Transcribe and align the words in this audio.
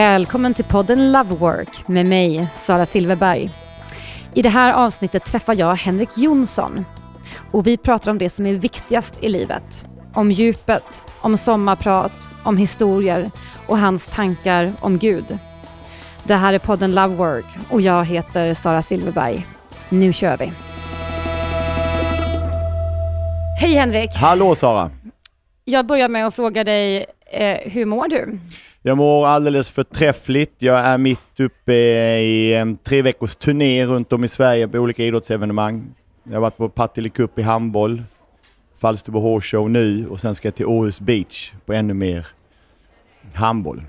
Välkommen 0.00 0.54
till 0.54 0.64
podden 0.64 1.12
Love 1.12 1.34
Work 1.34 1.88
med 1.88 2.06
mig, 2.06 2.48
Sara 2.54 2.86
Silverberg. 2.86 3.50
I 4.34 4.42
det 4.42 4.48
här 4.48 4.72
avsnittet 4.72 5.24
träffar 5.24 5.54
jag 5.54 5.74
Henrik 5.74 6.08
Jonsson 6.16 6.84
och 7.50 7.66
vi 7.66 7.76
pratar 7.76 8.10
om 8.10 8.18
det 8.18 8.30
som 8.30 8.46
är 8.46 8.54
viktigast 8.54 9.14
i 9.20 9.28
livet. 9.28 9.80
Om 10.14 10.32
djupet, 10.32 11.02
om 11.20 11.36
sommarprat, 11.36 12.28
om 12.42 12.56
historier 12.56 13.30
och 13.66 13.78
hans 13.78 14.06
tankar 14.06 14.72
om 14.80 14.98
Gud. 14.98 15.38
Det 16.24 16.34
här 16.34 16.52
är 16.52 16.58
podden 16.58 16.94
Love 16.94 17.14
Work 17.14 17.46
och 17.70 17.80
jag 17.80 18.04
heter 18.04 18.54
Sara 18.54 18.82
Silverberg. 18.82 19.46
Nu 19.88 20.12
kör 20.12 20.36
vi! 20.36 20.52
Hej 23.60 23.74
Henrik! 23.74 24.10
Hallå 24.14 24.54
Sara! 24.54 24.90
Jag 25.64 25.86
börjar 25.86 26.08
med 26.08 26.26
att 26.26 26.34
fråga 26.34 26.64
dig, 26.64 27.06
eh, 27.30 27.70
hur 27.72 27.86
mår 27.86 28.08
du? 28.08 28.38
Jag 28.82 28.96
mår 28.96 29.26
alldeles 29.26 29.70
förträffligt. 29.70 30.54
Jag 30.58 30.78
är 30.78 30.98
mitt 30.98 31.40
uppe 31.40 31.72
i 31.72 32.54
en 32.54 32.76
tre 32.76 33.02
veckors 33.02 33.36
turné 33.36 33.86
runt 33.86 34.12
om 34.12 34.24
i 34.24 34.28
Sverige 34.28 34.68
på 34.68 34.78
olika 34.78 35.04
idrottsevenemang. 35.04 35.86
Jag 36.24 36.32
har 36.32 36.40
varit 36.40 36.56
på 36.56 36.68
Partille 36.68 37.08
Cup 37.08 37.38
i 37.38 37.42
handboll, 37.42 38.02
Falsterbo 38.78 39.20
Horse 39.20 39.56
Show 39.56 39.70
nu 39.70 40.06
och 40.08 40.20
sen 40.20 40.34
ska 40.34 40.48
jag 40.48 40.54
till 40.54 40.66
Åhus 40.66 41.00
Beach 41.00 41.52
på 41.66 41.72
ännu 41.72 41.94
mer 41.94 42.26
handboll. 43.34 43.82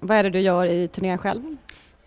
Vad 0.00 0.16
är 0.16 0.22
det 0.22 0.30
du 0.30 0.40
gör 0.40 0.66
i 0.66 0.88
turnén 0.88 1.18
själv? 1.18 1.42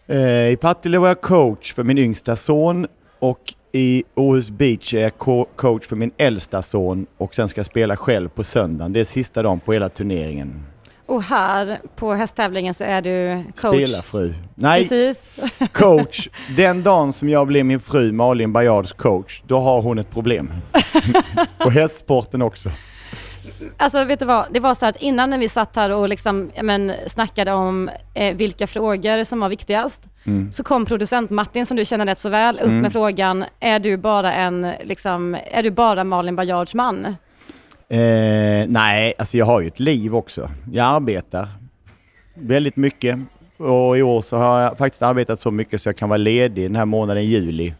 Eh, 0.08 0.50
I 0.50 0.58
Partille 0.62 0.98
var 0.98 1.08
jag 1.08 1.22
coach 1.22 1.74
för 1.74 1.84
min 1.84 1.98
yngsta 1.98 2.36
son 2.36 2.88
och 3.20 3.54
i 3.72 4.04
Åhus 4.16 4.50
Beach 4.50 4.94
är 4.94 5.00
jag 5.00 5.18
co 5.18 5.46
coach 5.56 5.88
för 5.88 5.96
min 5.96 6.12
äldsta 6.18 6.62
son 6.62 7.06
och 7.18 7.36
sen 7.36 7.50
ska 7.50 7.60
jag 7.60 7.66
spela 7.66 7.98
själv 7.98 8.30
på 8.30 8.44
söndagen. 8.44 8.94
Det 8.94 9.00
är 9.00 9.04
sista 9.04 9.44
dagen 9.44 9.60
på 9.60 9.74
hela 9.74 9.90
turneringen. 9.90 10.66
Och 11.10 11.24
här 11.24 11.80
på 11.96 12.14
hästtävlingen 12.14 12.74
så 12.74 12.84
är 12.84 13.02
du 13.02 13.44
coach. 13.62 13.76
Spelarfru. 13.76 14.34
Nej, 14.56 14.88
Precis. 14.88 15.40
coach. 15.72 16.28
Den 16.58 16.84
dagen 16.84 17.14
som 17.14 17.30
jag 17.30 17.48
blir 17.48 17.64
min 17.64 17.80
fru 17.80 18.12
Malin 18.12 18.54
Bajards 18.54 18.94
coach, 18.94 19.42
då 19.48 19.60
har 19.60 19.82
hon 19.82 20.00
ett 20.00 20.12
problem. 20.12 20.52
och 21.66 21.72
hästsporten 21.72 22.42
också. 22.42 22.70
Alltså 23.78 24.04
vet 24.04 24.20
du 24.20 24.26
vad, 24.26 24.46
det 24.52 24.60
var 24.60 24.76
så 24.76 24.86
att 24.86 24.96
innan 25.02 25.30
när 25.30 25.38
vi 25.38 25.50
satt 25.50 25.76
här 25.76 25.90
och 25.90 26.10
liksom, 26.10 26.52
men, 26.64 26.92
snackade 27.08 27.52
om 27.52 27.90
eh, 28.14 28.36
vilka 28.36 28.68
frågor 28.68 29.24
som 29.24 29.40
var 29.40 29.50
viktigast, 29.50 30.04
Mm. 30.24 30.52
så 30.52 30.64
kom 30.64 30.86
producent 30.86 31.30
Martin, 31.30 31.66
som 31.66 31.78
du 31.78 31.86
känner 31.86 32.06
rätt 32.06 32.20
så 32.20 32.30
väl, 32.30 32.56
upp 32.60 32.64
Mm. 32.66 32.80
med 32.80 32.92
frågan, 32.94 33.46
är 33.60 33.80
du 33.80 33.98
bara 33.98 34.34
en, 34.34 34.72
liksom, 34.84 35.38
är 35.52 35.64
du 35.64 35.72
bara 35.72 36.04
Malin 36.04 36.36
Bajards 36.36 36.74
man? 36.74 37.16
Eh, 37.92 38.68
nej, 38.68 39.14
alltså 39.18 39.38
jag 39.38 39.46
har 39.46 39.62
ju 39.62 39.68
ett 39.68 39.80
liv 39.80 40.16
också. 40.16 40.52
Jag 40.72 40.86
arbetar 40.86 41.48
väldigt 42.34 42.76
mycket 42.76 43.20
och 43.58 43.98
i 43.98 44.02
år 44.02 44.22
så 44.22 44.38
har 44.38 44.60
jag 44.60 44.78
faktiskt 44.78 45.02
arbetat 45.02 45.40
så 45.40 45.52
mycket 45.52 45.82
så 45.82 45.90
jag 45.90 45.98
kan 45.98 46.10
vara 46.10 46.18
ledig 46.18 46.66
den 46.66 46.76
här 46.76 46.86
månaden 46.86 47.26
juli. 47.26 47.74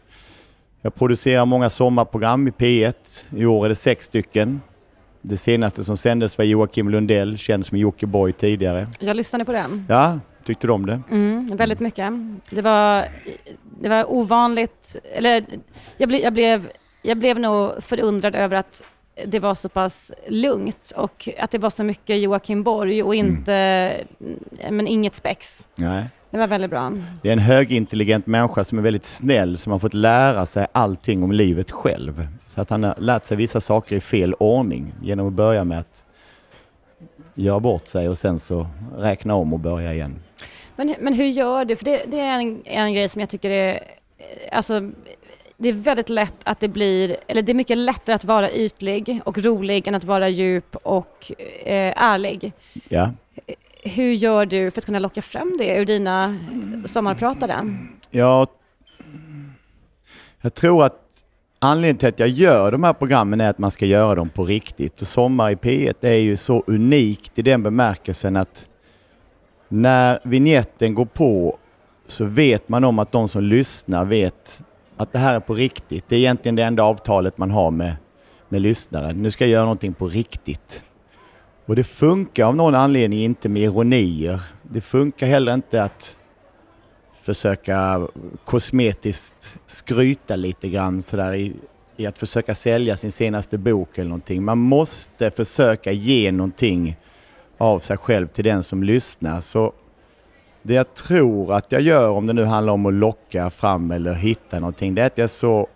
Jag 0.82 0.94
producerar 0.94 1.44
många 1.44 1.70
sommarprogram 1.70 2.48
i 2.48 2.50
P1. 2.50 2.94
I 3.36 3.46
år 3.46 3.64
är 3.64 3.68
det 3.68 3.74
sex 3.74 4.04
stycken. 4.04 4.60
Det 5.22 5.36
senaste 5.36 5.84
som 5.84 5.96
sändes 5.96 6.38
var 6.38 6.44
Joakim 6.44 6.88
Lundell, 6.88 7.38
känd 7.38 7.66
som 7.66 7.78
Jockiboi 7.78 8.32
tidigare. 8.32 8.88
Jag 9.00 9.16
lyssnade 9.16 9.44
på 9.44 9.52
den. 9.52 9.86
Ja, 9.88 10.18
tyckte 10.44 10.66
du 10.66 10.72
om 10.72 10.86
det? 10.86 11.00
Mm, 11.10 11.56
väldigt 11.56 11.80
mycket. 11.80 12.12
Det 12.50 12.62
var, 12.62 13.04
det 13.80 13.88
var 13.88 14.12
ovanligt, 14.12 14.96
eller 15.14 15.44
jag, 15.96 16.08
ble, 16.08 16.18
jag, 16.18 16.32
blev, 16.32 16.70
jag 17.02 17.18
blev 17.18 17.38
nog 17.38 17.72
förundrad 17.82 18.34
över 18.34 18.56
att 18.56 18.82
det 19.26 19.38
var 19.38 19.54
så 19.54 19.68
pass 19.68 20.12
lugnt 20.28 20.92
och 20.96 21.28
att 21.38 21.50
det 21.50 21.58
var 21.58 21.70
så 21.70 21.84
mycket 21.84 22.18
Joakim 22.18 22.62
Borg 22.62 23.02
och 23.02 23.14
inte, 23.14 23.92
men 24.70 24.86
inget 24.86 25.14
spex. 25.14 25.68
Nej. 25.74 26.04
Det 26.30 26.38
var 26.38 26.46
väldigt 26.46 26.70
bra. 26.70 26.92
Det 27.22 27.28
är 27.28 27.32
en 27.32 27.38
högintelligent 27.38 28.26
människa 28.26 28.64
som 28.64 28.78
är 28.78 28.82
väldigt 28.82 29.04
snäll 29.04 29.58
som 29.58 29.72
har 29.72 29.78
fått 29.78 29.94
lära 29.94 30.46
sig 30.46 30.66
allting 30.72 31.22
om 31.22 31.32
livet 31.32 31.70
själv. 31.70 32.28
Så 32.48 32.60
att 32.60 32.70
han 32.70 32.82
har 32.82 32.94
lärt 32.98 33.24
sig 33.24 33.36
vissa 33.36 33.60
saker 33.60 33.96
i 33.96 34.00
fel 34.00 34.34
ordning 34.34 34.94
genom 35.02 35.26
att 35.26 35.32
börja 35.32 35.64
med 35.64 35.78
att 35.78 36.04
göra 37.34 37.60
bort 37.60 37.86
sig 37.86 38.08
och 38.08 38.18
sen 38.18 38.38
så 38.38 38.66
räkna 38.96 39.34
om 39.34 39.52
och 39.52 39.60
börja 39.60 39.94
igen. 39.94 40.22
Men, 40.76 40.94
men 41.00 41.14
hur 41.14 41.26
gör 41.26 41.64
du? 41.64 41.76
För 41.76 41.84
det, 41.84 42.02
det 42.06 42.20
är 42.20 42.40
en, 42.40 42.62
en 42.64 42.94
grej 42.94 43.08
som 43.08 43.20
jag 43.20 43.30
tycker 43.30 43.50
är, 43.50 43.80
alltså, 44.52 44.90
det 45.62 45.68
är 45.68 45.72
väldigt 45.72 46.08
lätt 46.08 46.34
att 46.44 46.60
det 46.60 46.68
blir, 46.68 47.16
eller 47.26 47.42
det 47.42 47.52
är 47.52 47.54
mycket 47.54 47.78
lättare 47.78 48.14
att 48.14 48.24
vara 48.24 48.50
ytlig 48.50 49.20
och 49.24 49.38
rolig 49.38 49.88
än 49.88 49.94
att 49.94 50.04
vara 50.04 50.28
djup 50.28 50.76
och 50.76 51.32
eh, 51.38 51.92
ärlig. 51.96 52.52
Ja. 52.88 53.10
Hur 53.82 54.12
gör 54.12 54.46
du 54.46 54.70
för 54.70 54.80
att 54.80 54.84
kunna 54.86 54.98
locka 54.98 55.22
fram 55.22 55.56
det 55.58 55.76
ur 55.76 55.84
dina 55.84 56.36
sommarpratare? 56.86 57.76
Jag, 58.10 58.48
jag 60.40 60.54
tror 60.54 60.84
att 60.84 61.24
anledningen 61.58 61.96
till 61.96 62.08
att 62.08 62.18
jag 62.18 62.28
gör 62.28 62.72
de 62.72 62.84
här 62.84 62.92
programmen 62.92 63.40
är 63.40 63.50
att 63.50 63.58
man 63.58 63.70
ska 63.70 63.86
göra 63.86 64.14
dem 64.14 64.28
på 64.28 64.44
riktigt. 64.44 65.02
Och 65.02 65.08
Sommar 65.08 65.50
i 65.50 65.54
P1 65.54 65.94
är 66.00 66.14
ju 66.14 66.36
så 66.36 66.64
unikt 66.66 67.38
i 67.38 67.42
den 67.42 67.62
bemärkelsen 67.62 68.36
att 68.36 68.68
när 69.68 70.20
vignetten 70.24 70.94
går 70.94 71.04
på 71.04 71.58
så 72.06 72.24
vet 72.24 72.68
man 72.68 72.84
om 72.84 72.98
att 72.98 73.12
de 73.12 73.28
som 73.28 73.42
lyssnar 73.42 74.04
vet 74.04 74.62
att 75.00 75.12
det 75.12 75.18
här 75.18 75.34
är 75.34 75.40
på 75.40 75.54
riktigt. 75.54 76.04
Det 76.08 76.16
är 76.16 76.18
egentligen 76.18 76.54
det 76.54 76.62
enda 76.62 76.82
avtalet 76.82 77.38
man 77.38 77.50
har 77.50 77.70
med, 77.70 77.96
med 78.48 78.62
lyssnaren. 78.62 79.22
Nu 79.22 79.30
ska 79.30 79.44
jag 79.44 79.50
göra 79.50 79.62
någonting 79.62 79.94
på 79.94 80.08
riktigt. 80.08 80.84
Och 81.66 81.76
det 81.76 81.84
funkar 81.84 82.46
av 82.46 82.56
någon 82.56 82.74
anledning 82.74 83.20
inte 83.20 83.48
med 83.48 83.62
ironier. 83.62 84.42
Det 84.62 84.80
funkar 84.80 85.26
heller 85.26 85.54
inte 85.54 85.82
att 85.82 86.16
försöka 87.22 88.08
kosmetiskt 88.44 89.58
skryta 89.66 90.36
lite 90.36 90.68
grann 90.68 91.02
sådär 91.02 91.34
i, 91.34 91.52
i 91.96 92.06
att 92.06 92.18
försöka 92.18 92.54
sälja 92.54 92.96
sin 92.96 93.12
senaste 93.12 93.58
bok 93.58 93.98
eller 93.98 94.08
någonting. 94.08 94.44
Man 94.44 94.58
måste 94.58 95.30
försöka 95.30 95.92
ge 95.92 96.32
någonting 96.32 96.96
av 97.58 97.78
sig 97.78 97.96
själv 97.96 98.26
till 98.26 98.44
den 98.44 98.62
som 98.62 98.82
lyssnar. 98.82 99.40
Så 99.40 99.72
det 100.62 100.74
jag 100.74 100.94
tror 100.94 101.52
att 101.52 101.72
jag 101.72 101.80
gör, 101.80 102.08
om 102.08 102.26
det 102.26 102.32
nu 102.32 102.44
handlar 102.44 102.72
om 102.72 102.86
att 102.86 102.94
locka 102.94 103.50
fram 103.50 103.90
eller 103.90 104.14
hitta 104.14 104.60
någonting, 104.60 104.94
det 104.94 105.02
är 105.02 105.06
att 105.06 105.18
jag 105.18 105.24
är 105.24 105.28
så 105.28 105.68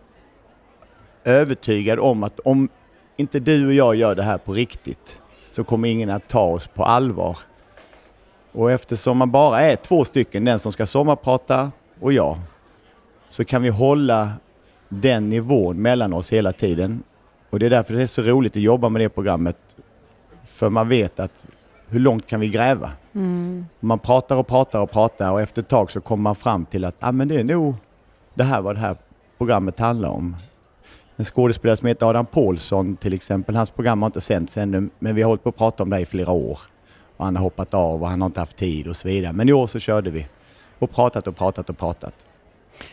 övertygad 1.25 1.99
om 1.99 2.23
att 2.23 2.41
om 2.41 2.69
inte 3.17 3.41
du 3.41 3.67
och 3.67 3.75
jag 3.75 3.95
gör 3.95 4.15
det 4.15 4.23
här 4.23 4.39
på 4.39 4.53
riktigt 4.53 5.23
så 5.51 5.65
kommer 5.65 5.89
ingen 5.89 6.11
att 6.11 6.29
ta 6.29 6.43
oss 6.43 6.67
på 6.67 6.85
allvar. 6.85 7.39
Och 8.53 8.73
eftersom 8.73 9.19
man 9.19 9.31
bara 9.31 9.61
är 9.61 9.77
två 9.77 10.05
stycken, 10.05 10.45
den 10.45 10.59
som 10.59 10.73
ska 10.73 10.87
sommarprata 10.87 11.73
och 12.01 12.13
jag, 12.13 12.39
så 13.29 13.45
kan 13.45 13.63
vi 13.63 13.69
hålla 13.69 14.33
den 14.89 15.29
nivån 15.29 15.83
mellan 15.83 16.13
oss 16.13 16.33
hela 16.33 16.53
tiden. 16.53 17.03
Och 17.51 17.59
det 17.59 17.67
är 17.67 17.71
därför 17.71 17.95
det 17.95 18.03
är 18.03 18.07
så 18.07 18.23
roligt 18.23 18.57
att 18.57 18.63
jobba 18.63 18.89
med 18.89 19.03
det 19.03 19.09
programmet. 19.09 19.57
För 20.45 20.69
man 20.71 20.89
vet 20.89 21.21
att 21.21 21.47
hur 21.95 22.01
långt 22.01 22.27
kan 22.27 22.41
vi 22.41 22.49
gräva? 22.49 22.91
Mm. 23.15 23.67
Man 23.81 23.99
pratar 23.99 24.37
och 24.37 24.47
pratar 24.47 24.81
och 24.81 24.91
pratar 24.91 25.31
och 25.31 25.41
efter 25.41 25.63
ett 25.63 25.69
tag 25.69 25.91
så 25.91 26.01
kommer 26.01 26.23
man 26.23 26.35
fram 26.35 26.67
till 26.67 26.85
att 26.85 26.97
ah, 27.01 27.13
men 27.13 27.29
det 27.29 27.41
är 27.41 27.45
nog 27.45 27.75
det 28.35 28.45
här 28.45 28.61
vad 28.63 28.75
det 28.75 28.81
här 28.81 28.97
programmet 29.39 29.79
handlar 29.79 30.09
om. 30.09 30.37
En 31.17 31.25
skådespelare 31.25 31.77
som 31.77 31.89
heter 31.89 32.07
Adam 32.07 32.27
Paulsson 32.27 32.97
till 32.97 33.13
exempel, 33.13 33.57
hans 33.57 33.71
program 33.71 34.03
har 34.03 34.07
inte 34.07 34.21
sänts 34.21 34.57
ännu 34.57 34.89
men 34.99 35.15
vi 35.15 35.23
har 35.23 35.29
hållit 35.29 35.43
på 35.43 35.49
att 35.49 35.57
prata 35.57 35.83
om 35.83 35.91
det 35.91 36.01
i 36.01 36.07
flera 36.07 36.31
år. 36.31 36.59
Och 37.17 37.25
han 37.25 37.37
har 37.37 37.43
hoppat 37.43 37.75
av 37.75 38.03
och 38.03 38.09
han 38.09 38.21
har 38.21 38.27
inte 38.27 38.41
haft 38.41 38.57
tid 38.57 38.89
och 38.89 38.97
så 38.97 39.09
vidare. 39.09 39.33
Men 39.33 39.49
i 39.49 39.53
år 39.53 39.67
så 39.67 39.79
körde 39.79 40.11
vi 40.11 40.27
och 40.79 40.91
pratat 40.91 41.27
och 41.27 41.37
pratat 41.37 41.71
och 41.71 41.79
pratat. 41.79 42.27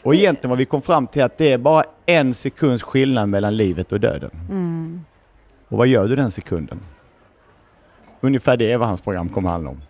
Och 0.03 0.15
egentligen 0.15 0.49
vad 0.49 0.59
vi 0.59 0.65
kom 0.65 0.81
fram 0.81 1.07
till 1.07 1.23
att 1.23 1.37
det 1.37 1.51
är 1.51 1.57
bara 1.57 1.83
en 2.05 2.33
sekunds 2.33 2.83
skillnad 2.83 3.29
mellan 3.29 3.57
livet 3.57 3.91
och 3.91 3.99
döden. 3.99 4.31
Mm. 4.49 5.01
Och 5.67 5.77
vad 5.77 5.87
gör 5.87 6.07
du 6.07 6.15
den 6.15 6.31
sekunden? 6.31 6.79
Ungefär 8.21 8.57
det 8.57 8.71
är 8.71 8.77
vad 8.77 8.88
hans 8.88 9.01
program 9.01 9.29
kommer 9.29 9.50
handla 9.50 9.69
om. 9.69 9.81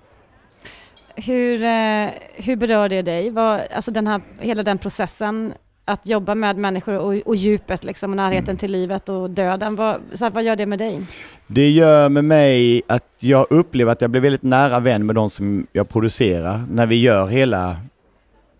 Hur, 1.15 1.63
eh, 1.63 2.09
hur 2.35 2.55
berör 2.55 2.89
det 2.89 3.01
dig? 3.01 3.29
Vad, 3.29 3.61
alltså 3.75 3.91
den 3.91 4.07
här, 4.07 4.21
hela 4.39 4.63
den 4.63 4.77
processen 4.77 5.53
att 5.85 6.07
jobba 6.07 6.35
med 6.35 6.57
människor 6.57 6.97
och, 6.97 7.15
och 7.25 7.35
djupet 7.35 7.83
liksom, 7.83 8.11
och 8.11 8.17
närheten 8.17 8.57
till 8.57 8.71
livet 8.71 9.09
och 9.09 9.29
döden. 9.29 9.75
Vad, 9.75 10.01
så 10.13 10.25
här, 10.25 10.31
vad 10.31 10.43
gör 10.43 10.55
det 10.55 10.65
med 10.65 10.79
dig? 10.79 11.01
Det 11.47 11.69
gör 11.69 12.09
med 12.09 12.25
mig 12.25 12.81
att 12.87 13.07
jag 13.19 13.47
upplever 13.49 13.91
att 13.91 14.01
jag 14.01 14.09
blir 14.09 14.21
väldigt 14.21 14.43
nära 14.43 14.79
vän 14.79 15.05
med 15.05 15.15
de 15.15 15.29
som 15.29 15.67
jag 15.71 15.89
producerar 15.89 16.65
när 16.71 16.85
vi 16.85 16.95
gör 17.01 17.27
hela 17.27 17.77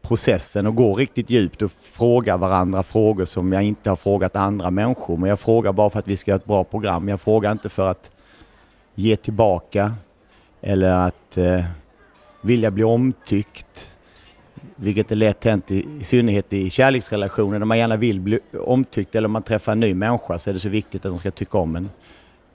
processen 0.01 0.67
och 0.67 0.75
går 0.75 0.95
riktigt 0.95 1.29
djupt 1.29 1.61
och 1.61 1.71
frågar 1.71 2.37
varandra 2.37 2.83
frågor 2.83 3.25
som 3.25 3.53
jag 3.53 3.63
inte 3.63 3.89
har 3.89 3.95
frågat 3.95 4.35
andra 4.35 4.71
människor. 4.71 5.17
Men 5.17 5.29
jag 5.29 5.39
frågar 5.39 5.71
bara 5.71 5.89
för 5.89 5.99
att 5.99 6.07
vi 6.07 6.17
ska 6.17 6.31
göra 6.31 6.39
ett 6.39 6.45
bra 6.45 6.63
program. 6.63 7.09
Jag 7.09 7.21
frågar 7.21 7.51
inte 7.51 7.69
för 7.69 7.87
att 7.87 8.11
ge 8.95 9.15
tillbaka 9.15 9.93
eller 10.61 10.91
att 11.07 11.37
eh, 11.37 11.63
vilja 12.41 12.71
bli 12.71 12.83
omtyckt. 12.83 13.89
Vilket 14.75 15.11
är 15.11 15.15
lätt 15.15 15.43
hänt 15.43 15.71
i, 15.71 15.87
i 15.99 16.03
synnerhet 16.03 16.53
i 16.53 16.69
kärleksrelationer 16.69 17.59
när 17.59 17.65
man 17.65 17.77
gärna 17.77 17.97
vill 17.97 18.19
bli 18.19 18.39
omtyckt 18.53 19.15
eller 19.15 19.25
om 19.25 19.31
man 19.31 19.43
träffar 19.43 19.71
en 19.71 19.79
ny 19.79 19.93
människa 19.93 20.39
så 20.39 20.49
är 20.49 20.53
det 20.53 20.59
så 20.59 20.69
viktigt 20.69 21.05
att 21.05 21.11
de 21.11 21.19
ska 21.19 21.31
tycka 21.31 21.57
om 21.57 21.75
en. 21.75 21.89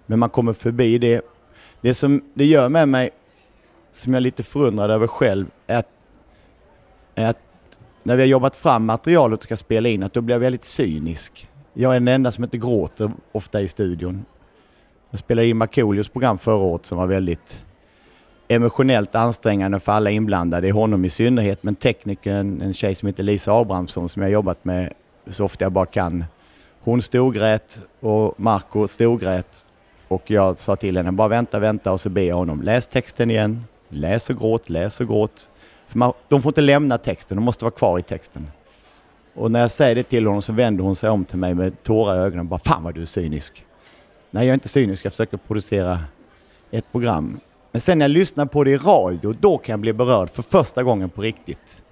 Men 0.07 0.19
man 0.19 0.31
kommer 0.31 0.53
förbi 0.53 0.99
det. 0.99 1.21
Det 1.81 1.95
som 1.95 2.23
det 2.35 2.45
gör 2.45 2.69
med 2.69 2.89
mig 2.89 3.11
som 3.93 4.15
jag 4.15 4.19
är 4.19 4.23
lite 4.23 4.43
förundrad 4.43 4.91
över 4.91 5.07
själv 5.07 5.47
är 5.67 5.77
att, 5.77 5.89
är 7.15 7.27
att 7.27 7.39
när 8.03 8.17
vi 8.17 8.23
har 8.23 8.29
jobbat 8.29 8.57
fram 8.57 8.87
materialet 8.87 9.39
och 9.39 9.43
ska 9.43 9.57
spela 9.57 9.89
in, 9.89 10.03
att 10.03 10.13
då 10.13 10.21
blir 10.21 10.35
jag 10.35 10.41
väldigt 10.41 10.65
cynisk. 10.65 11.49
Jag 11.73 11.97
är 11.97 12.01
den 12.01 12.09
enda 12.09 12.33
som 12.33 12.45
inte 12.45 12.59
gråter 12.59 13.11
ofta 13.33 13.61
i 13.61 13.69
studion. 13.69 14.25
Jag 15.17 15.21
spelade 15.21 15.49
in 15.49 15.57
Markoolios 15.57 16.09
program 16.09 16.39
förra 16.39 16.57
året 16.57 16.87
som 16.87 16.99
var 16.99 17.07
väldigt 17.07 17.65
emotionellt 18.49 19.15
ansträngande 19.15 19.81
för 19.81 19.93
alla 19.93 20.11
inblandade, 20.11 20.73
honom 20.73 21.05
i 21.05 21.11
synnerhet, 21.11 21.63
men 21.63 21.75
teknikern, 21.75 22.63
en 22.63 22.75
tjej 22.75 22.95
som 22.95 23.07
heter 23.07 23.23
Lisa 23.23 23.53
Abrahamsson 23.53 24.09
som 24.09 24.23
jag 24.23 24.31
jobbat 24.31 24.65
med 24.65 24.93
så 25.27 25.45
ofta 25.45 25.65
jag 25.65 25.73
bara 25.73 25.87
kan. 25.87 26.25
Hon 26.81 27.03
storgrät 27.03 27.79
och 28.01 28.41
Marco 28.41 28.89
storgrät 28.89 29.67
och 30.09 30.31
jag 30.31 30.59
sa 30.59 30.77
till 30.77 30.97
henne, 30.97 31.13
bara 31.13 31.29
vänta, 31.29 31.59
vänta 31.59 31.93
och 31.93 32.01
så 32.01 32.09
ber 32.09 32.23
jag 32.23 32.37
honom, 32.37 32.63
läs 32.63 32.87
texten 32.87 33.31
igen, 33.31 33.65
läs 33.89 34.31
och 34.31 34.39
gråt, 34.39 34.69
läs 34.71 35.01
och 35.01 35.07
gråt. 35.07 35.49
För 35.89 35.99
man, 35.99 36.13
de 36.29 36.43
får 36.43 36.51
inte 36.51 36.61
lämna 36.61 36.99
texten, 36.99 37.37
de 37.37 37.45
måste 37.45 37.65
vara 37.65 37.75
kvar 37.75 37.99
i 37.99 38.03
texten. 38.03 38.49
Och 39.35 39.51
när 39.51 39.61
jag 39.61 39.71
säger 39.71 39.95
det 39.95 40.03
till 40.03 40.27
honom 40.27 40.43
så 40.43 40.53
vänder 40.53 40.85
hon 40.85 40.97
sig 40.97 41.11
om 41.11 41.25
till 41.25 41.39
mig 41.39 41.55
med 41.55 41.83
tårar 41.83 42.17
i 42.17 42.19
ögonen 42.19 42.41
och 42.41 42.47
bara, 42.47 42.61
fan 42.61 42.83
vad 42.83 42.95
du 42.95 43.01
är 43.01 43.05
cynisk. 43.05 43.66
Nej, 44.31 44.47
jag 44.47 44.51
är 44.51 44.55
inte 44.55 44.69
cynisk, 44.69 45.05
jag 45.05 45.13
försöker 45.13 45.37
producera 45.37 46.01
ett 46.71 46.93
program. 46.93 47.41
Men 47.73 47.81
sen 47.81 47.99
när 47.99 48.05
jag 48.05 48.11
lyssnar 48.11 48.47
på 48.47 48.65
det 48.65 48.71
i 48.71 48.77
radio, 48.77 49.33
då 49.41 49.59
kan 49.59 49.73
jag 49.73 49.81
bli 49.81 49.93
berörd 49.93 50.31
för 50.31 50.43
första 50.43 50.83
gången 50.83 51.11
på 51.11 51.23
riktigt. 51.23 51.83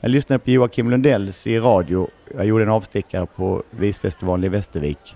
Jag 0.00 0.10
lyssnade 0.10 0.38
på 0.38 0.50
Joakim 0.50 0.90
Lundells 0.90 1.46
i 1.46 1.58
radio. 1.58 2.08
Jag 2.34 2.44
gjorde 2.44 2.64
en 2.64 2.70
avstickare 2.70 3.26
på 3.26 3.62
Visfestivalen 3.70 4.44
i 4.44 4.48
Västervik. 4.48 5.14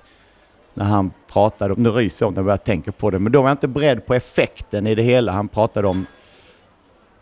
När 0.75 0.85
han 0.85 1.11
pratade 1.33 1.75
om, 1.75 1.83
nu 1.83 1.91
ryser 1.91 2.27
jag 2.27 2.35
när 2.37 2.51
jag 2.51 2.65
tänker 2.65 2.93
på 2.93 3.11
det, 3.11 3.19
men 3.19 3.33
då 3.33 3.43
var 3.43 3.49
jag 3.49 3.55
inte 3.55 3.69
beredd 3.69 4.07
på 4.07 4.15
effekten 4.15 4.87
i 4.87 4.95
det 4.95 5.03
hela. 5.03 5.33
Han 5.33 5.49
pratade 5.49 5.89
om 5.89 6.07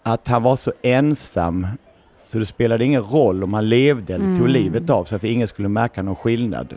att 0.02 0.28
han 0.28 0.42
var 0.42 0.56
så 0.56 0.72
ensam 0.82 1.66
så 2.24 2.38
det 2.38 2.46
spelade 2.46 2.84
ingen 2.84 3.02
roll 3.02 3.44
om 3.44 3.54
han 3.54 3.68
levde 3.68 4.14
eller 4.14 4.24
tog 4.24 4.36
mm. 4.36 4.50
livet 4.50 4.90
av 4.90 5.04
sig 5.04 5.18
för 5.18 5.28
ingen 5.28 5.48
skulle 5.48 5.68
märka 5.68 6.02
någon 6.02 6.16
skillnad. 6.16 6.74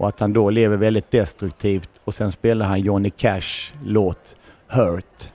Och 0.00 0.08
att 0.08 0.20
han 0.20 0.32
då 0.32 0.50
lever 0.50 0.76
väldigt 0.76 1.10
destruktivt 1.10 1.90
och 2.04 2.14
sen 2.14 2.32
spelar 2.32 2.66
han 2.66 2.80
Johnny 2.80 3.10
Cash 3.10 3.74
låt 3.84 4.36
Hurt. 4.66 5.32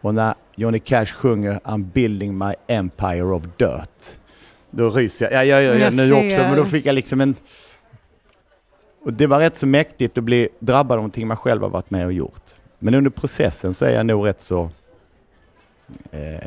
Och 0.00 0.14
när 0.14 0.34
Johnny 0.56 0.78
Cash 0.78 1.06
sjunger 1.06 1.60
I'm 1.64 1.84
building 1.84 2.38
my 2.38 2.54
empire 2.66 3.24
of 3.24 3.42
dirt. 3.56 4.18
Då 4.70 4.90
ryser 4.90 5.30
jag. 5.30 5.34
Ja, 5.34 5.44
jag 5.44 5.62
gör 5.62 5.74
jag 5.74 5.94
nu 5.94 6.12
också, 6.12 6.36
men 6.36 6.56
då 6.56 6.64
fick 6.64 6.86
jag 6.86 6.94
liksom 6.94 7.20
en... 7.20 7.34
Och 9.04 9.12
det 9.12 9.26
var 9.26 9.38
rätt 9.38 9.56
så 9.56 9.66
mäktigt 9.66 10.18
att 10.18 10.24
bli 10.24 10.48
drabbad 10.58 10.92
av 10.92 10.98
någonting 10.98 11.26
man 11.26 11.36
själv 11.36 11.62
har 11.62 11.70
varit 11.70 11.90
med 11.90 12.06
och 12.06 12.12
gjort. 12.12 12.50
Men 12.78 12.94
under 12.94 13.10
processen 13.10 13.74
så 13.74 13.84
är 13.84 13.90
jag 13.90 14.06
nog 14.06 14.26
rätt 14.26 14.40
så 14.40 14.70
eh, 16.10 16.38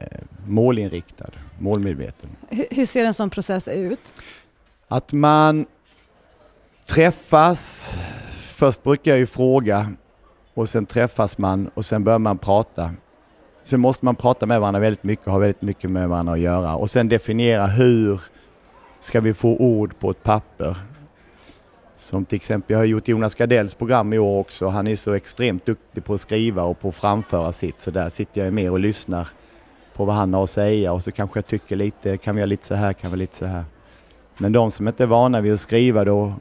målinriktad, 0.47 1.31
målmedveten. 1.59 2.29
Hur, 2.49 2.65
hur 2.71 2.85
ser 2.85 3.05
en 3.05 3.13
sån 3.13 3.29
process 3.29 3.67
ut? 3.67 4.13
Att 4.87 5.13
man 5.13 5.65
träffas. 6.85 7.93
Först 8.31 8.83
brukar 8.83 9.11
jag 9.11 9.19
ju 9.19 9.25
fråga 9.25 9.91
och 10.53 10.69
sen 10.69 10.85
träffas 10.85 11.37
man 11.37 11.69
och 11.73 11.85
sen 11.85 12.03
börjar 12.03 12.19
man 12.19 12.37
prata. 12.37 12.91
Sen 13.63 13.79
måste 13.79 14.05
man 14.05 14.15
prata 14.15 14.45
med 14.45 14.59
varandra 14.59 14.79
väldigt 14.79 15.03
mycket 15.03 15.27
och 15.27 15.31
ha 15.31 15.39
väldigt 15.39 15.61
mycket 15.61 15.89
med 15.89 16.09
varandra 16.09 16.33
att 16.33 16.39
göra 16.39 16.75
och 16.75 16.89
sen 16.89 17.09
definiera 17.09 17.67
hur 17.67 18.21
ska 18.99 19.21
vi 19.21 19.33
få 19.33 19.49
ord 19.49 19.99
på 19.99 20.11
ett 20.11 20.23
papper. 20.23 20.77
Som 21.95 22.25
till 22.25 22.35
exempel, 22.35 22.73
jag 22.73 22.77
har 22.77 22.85
gjort 22.85 23.07
Jonas 23.07 23.35
Gardells 23.35 23.73
program 23.73 24.13
i 24.13 24.19
år 24.19 24.39
också. 24.39 24.67
Han 24.67 24.87
är 24.87 24.95
så 24.95 25.13
extremt 25.13 25.65
duktig 25.65 26.05
på 26.05 26.13
att 26.13 26.21
skriva 26.21 26.63
och 26.63 26.79
på 26.79 26.89
att 26.89 26.95
framföra 26.95 27.51
sitt. 27.51 27.79
Så 27.79 27.91
där 27.91 28.09
sitter 28.09 28.43
jag 28.43 28.53
med 28.53 28.71
och 28.71 28.79
lyssnar 28.79 29.27
på 29.93 30.05
vad 30.05 30.15
han 30.15 30.33
har 30.33 30.43
att 30.43 30.49
säga 30.49 30.93
och 30.93 31.03
så 31.03 31.11
kanske 31.11 31.37
jag 31.37 31.45
tycker 31.45 31.75
lite, 31.75 32.17
kan 32.17 32.35
vi 32.35 32.39
göra 32.39 32.45
lite 32.45 32.65
så 32.65 32.75
här, 32.75 32.93
kan 32.93 33.11
vi 33.11 33.17
lite 33.17 33.35
så 33.35 33.45
här. 33.45 33.65
Men 34.37 34.51
de 34.51 34.71
som 34.71 34.87
inte 34.87 35.03
är 35.03 35.07
vana 35.07 35.41
vid 35.41 35.53
att 35.53 35.59
skriva 35.59 36.05
då, 36.05 36.33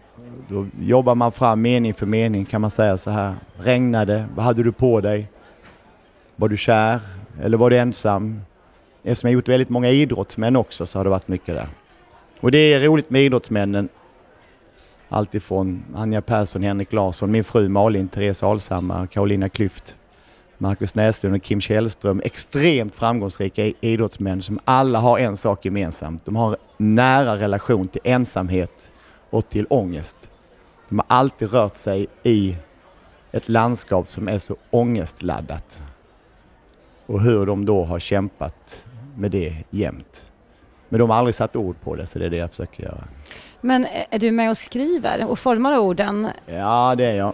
då 0.49 0.67
jobbar 0.81 1.15
man 1.15 1.33
fram 1.33 1.63
mening 1.63 1.95
för 1.95 2.07
mening. 2.07 2.45
Kan 2.45 2.61
man 2.61 2.71
säga 2.71 2.99
så 2.99 3.11
här, 3.11 3.35
regnade, 3.59 4.25
vad 4.35 4.45
hade 4.45 4.63
du 4.63 4.73
på 4.73 5.01
dig? 5.01 5.29
Var 6.37 6.49
du 6.49 6.57
kär 6.57 7.01
eller 7.43 7.57
var 7.57 7.71
du 7.71 7.79
ensam? 7.79 8.41
Eftersom 9.03 9.29
jag 9.29 9.35
gjort 9.35 9.49
väldigt 9.49 9.69
många 9.69 9.91
idrottsmän 9.91 10.57
också 10.57 10.87
så 10.87 10.99
har 10.99 11.05
det 11.05 11.11
varit 11.11 11.29
mycket 11.29 11.55
där. 11.55 11.69
Och 12.41 12.51
det 12.51 12.59
är 12.59 12.81
roligt 12.81 13.11
med 13.11 13.23
idrottsmännen. 13.23 13.89
Alltifrån 15.09 15.83
Anja 15.95 16.23
Persson, 16.23 16.63
Henrik 16.63 16.93
Larsson, 16.93 17.31
min 17.31 17.45
fru 17.45 17.69
Malin, 17.69 18.09
Therese 18.09 18.43
Alshammar, 18.43 19.07
Carolina 19.07 19.49
Klüft, 19.49 19.95
Marcus 20.59 20.95
Näslund 20.95 21.37
och 21.37 21.43
Kim 21.43 21.61
Källström. 21.61 22.21
Extremt 22.25 22.95
framgångsrika 22.95 23.73
idrottsmän 23.81 24.43
som 24.43 24.61
alla 24.65 24.99
har 24.99 25.19
en 25.19 25.37
sak 25.37 25.65
gemensamt. 25.65 26.25
De 26.25 26.37
har 26.37 26.57
nära 26.77 27.37
relation 27.37 27.89
till 27.89 28.01
ensamhet 28.05 28.91
och 29.31 29.49
till 29.49 29.67
ångest. 29.71 30.31
De 30.88 30.99
har 30.99 31.06
alltid 31.09 31.50
rört 31.53 31.77
sig 31.77 32.06
i 32.23 32.56
ett 33.32 33.49
landskap 33.49 34.09
som 34.09 34.29
är 34.29 34.38
så 34.38 34.56
ångestladdat 34.71 35.82
och 37.06 37.21
hur 37.21 37.47
de 37.47 37.65
då 37.65 37.85
har 37.85 37.99
kämpat 37.99 38.87
med 39.17 39.31
det 39.31 39.65
jämt. 39.71 40.32
Men 40.88 41.00
de 41.00 41.11
har 41.11 41.17
aldrig 41.17 41.35
satt 41.35 41.56
ord 41.56 41.77
på 41.81 41.97
det, 41.97 42.06
så 42.06 42.19
det 42.19 42.25
är 42.25 42.31
det 42.31 42.37
jag 42.37 42.50
försöker 42.50 42.82
göra. 42.82 43.05
Men 43.61 43.87
är 44.11 44.19
du 44.19 44.31
med 44.32 44.50
och 44.50 44.56
skriver 44.56 45.27
och 45.27 45.38
formar 45.38 45.79
orden? 45.79 46.29
Ja, 46.47 46.94
det 46.94 47.05
är 47.05 47.15
jag. 47.15 47.32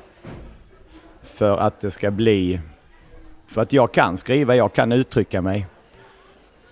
För 1.23 1.59
att 1.59 1.81
det 1.81 1.91
ska 1.91 2.11
bli... 2.11 2.61
För 3.47 3.63
att 3.63 3.73
jag 3.73 3.93
kan 3.93 4.17
skriva, 4.17 4.57
jag 4.57 4.73
kan 4.73 4.93
uttrycka 4.93 5.43
mig. 5.43 5.67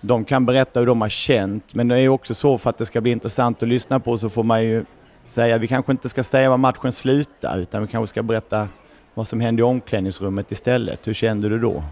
De 0.01 0.25
kan 0.25 0.45
berätta 0.45 0.79
hur 0.79 0.87
de 0.87 1.01
har 1.01 1.09
känt, 1.09 1.75
men 1.75 1.87
det 1.87 1.99
är 1.99 2.09
också 2.09 2.33
så 2.33 2.57
för 2.57 2.69
att 2.69 2.77
det 2.77 2.85
ska 2.85 3.01
bli 3.01 3.11
intressant 3.11 3.63
att 3.63 3.69
lyssna 3.69 3.99
på 3.99 4.17
så 4.17 4.29
får 4.29 4.43
man 4.43 4.63
ju 4.63 4.85
säga 5.25 5.57
vi 5.57 5.67
kanske 5.67 5.91
inte 5.91 6.09
ska 6.09 6.23
säga 6.23 6.49
var 6.49 6.57
matchen 6.57 6.91
slutar 6.91 7.59
utan 7.59 7.81
vi 7.81 7.87
kanske 7.87 8.07
ska 8.07 8.23
berätta 8.23 8.67
vad 9.13 9.27
som 9.27 9.39
hände 9.39 9.59
i 9.59 9.63
omklädningsrummet 9.63 10.51
istället. 10.51 11.07
Hur 11.07 11.13
kände 11.13 11.49
du 11.49 11.59
då? 11.59 11.83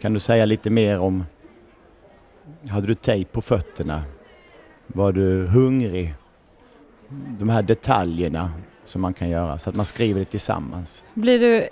Kan 0.00 0.14
du 0.14 0.20
säga 0.20 0.44
lite 0.44 0.70
mer 0.70 0.98
om, 0.98 1.24
hade 2.70 2.86
du 2.86 2.94
tejp 2.94 3.30
på 3.32 3.42
fötterna? 3.42 4.02
Var 4.86 5.12
du 5.12 5.46
hungrig? 5.46 6.14
De 7.38 7.48
här 7.48 7.62
detaljerna 7.62 8.50
som 8.84 9.00
man 9.02 9.14
kan 9.14 9.28
göra 9.28 9.58
så 9.58 9.70
att 9.70 9.76
man 9.76 9.86
skriver 9.86 10.20
det 10.20 10.24
tillsammans. 10.24 11.04
Blir 11.14 11.40
du 11.40 11.68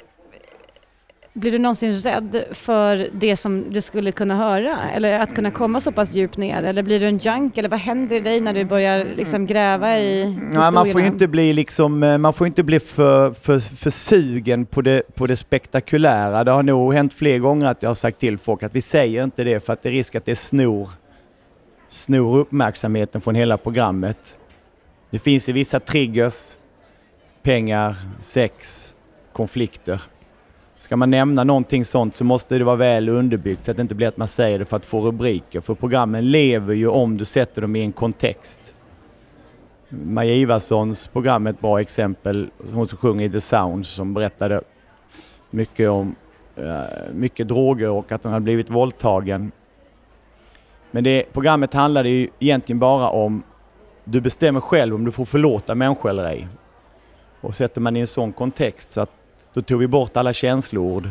blir 1.38 1.52
du 1.52 1.59
någonsin 1.59 1.95
rädd 1.95 2.45
för 2.50 3.09
det 3.12 3.37
som 3.37 3.64
du 3.71 3.80
skulle 3.80 4.12
kunna 4.12 4.37
höra? 4.37 4.90
Eller 4.95 5.21
att 5.21 5.35
kunna 5.35 5.50
komma 5.50 5.80
så 5.80 5.92
pass 5.92 6.14
djupt 6.14 6.37
ner? 6.37 6.62
Eller 6.62 6.83
blir 6.83 7.00
du 7.00 7.07
en 7.07 7.18
junk? 7.18 7.59
Eller 7.59 7.68
vad 7.68 7.78
händer 7.78 8.16
i 8.16 8.21
dig 8.21 8.40
när 8.40 8.54
du 8.54 8.64
börjar 8.64 9.07
liksom 9.16 9.47
gräva 9.47 9.99
i 9.99 10.25
historierna? 10.25 10.71
Man 10.71 10.92
får 10.92 11.00
inte 11.00 11.28
bli, 11.28 11.52
liksom, 11.52 12.02
eh, 12.02 12.18
man 12.18 12.33
får 12.33 12.47
inte 12.47 12.62
bli 12.62 12.80
för, 12.80 13.33
för, 13.33 13.59
för 13.59 13.90
sugen 13.90 14.66
på 14.66 14.83
det, 14.83 15.02
på 15.14 15.26
det 15.26 15.37
spektakulära. 15.37 16.45
Det 16.45 16.50
har 16.50 16.62
nog 16.62 16.95
hänt 16.95 17.12
fler 17.12 17.38
gånger 17.38 17.66
att 17.66 17.83
jag 17.83 17.90
har 17.90 17.95
sagt 17.95 18.18
till 18.18 18.38
folk 18.38 18.62
att 18.62 18.75
vi 18.75 18.83
säger 18.83 19.25
inte 19.25 19.45
det 19.45 19.66
för 19.66 19.73
att 19.73 19.83
det 19.83 19.88
är 19.88 19.92
risk 19.92 20.14
att 20.14 20.25
det 20.25 20.37
snor, 20.37 20.90
snor 21.88 22.38
uppmärksamheten 22.38 23.21
från 23.21 23.35
hela 23.35 23.57
programmet. 23.57 24.37
Det 25.11 25.18
finns 25.18 25.49
ju 25.49 25.52
vissa 25.52 25.80
triggers, 25.80 26.35
pengar, 27.42 27.97
sex, 28.21 28.85
konflikter. 29.33 30.02
Ska 30.78 30.97
man 30.97 31.11
nämna 31.11 31.44
någonting 31.44 31.85
sånt 31.85 32.14
så 32.14 32.25
måste 32.25 32.58
det 32.58 32.64
vara 32.64 32.76
väl 32.76 33.08
underbyggt 33.08 33.64
så 33.64 33.70
att 33.70 33.76
det 33.76 33.80
inte 33.80 33.94
blir 33.94 34.08
att 34.08 34.16
man 34.16 34.28
säger 34.28 34.58
det 34.58 34.64
för 34.64 34.76
att 34.76 34.85
få 34.85 35.00
rubriker. 35.00 35.61
För 35.61 35.75
programmen 35.75 36.30
lever 36.30 36.75
ju 36.75 36.88
om 36.88 37.16
du 37.16 37.25
sätter 37.25 37.62
dem 37.62 37.76
i 37.76 37.80
en 37.80 37.92
kontext. 37.92 38.75
Maja 39.88 40.35
Ivarssons 40.35 41.06
program 41.06 41.47
är 41.47 41.50
ett 41.50 41.61
bra 41.61 41.80
exempel. 41.80 42.50
Hon 42.73 42.88
som 42.88 42.99
sjunger 42.99 43.25
i 43.25 43.30
The 43.30 43.40
Sounds 43.40 43.88
som 43.88 44.14
berättade 44.14 44.62
mycket 45.50 45.90
om 45.90 46.14
uh, 46.58 47.14
mycket 47.14 47.49
droger 47.49 47.90
och 47.90 48.12
att 48.12 48.25
hon 48.25 48.32
hade 48.32 48.44
blivit 48.44 48.70
våldtagen. 48.70 49.52
Men 50.90 51.04
det 51.04 51.32
programmet 51.32 51.75
handlade 51.75 52.08
ju 52.08 52.28
egentligen 52.38 52.78
bara 52.78 53.08
om 53.08 53.42
du 54.04 54.20
bestämmer 54.20 54.61
själv 54.61 54.94
om 54.94 55.04
du 55.04 55.12
får 55.12 55.25
förlåta 55.25 55.75
människor 55.75 56.11
eller 56.11 56.25
ej. 56.25 56.49
Och 57.40 57.54
sätter 57.54 57.80
man 57.80 57.97
i 57.97 58.00
en 58.00 58.06
sån 58.06 58.32
kontext 58.32 58.92
så 58.92 59.00
att 59.00 59.11
då 59.59 59.62
tog 59.62 59.81
vi 59.81 59.87
bort 59.87 60.17
alla 60.17 60.33
känsloord 60.33 61.11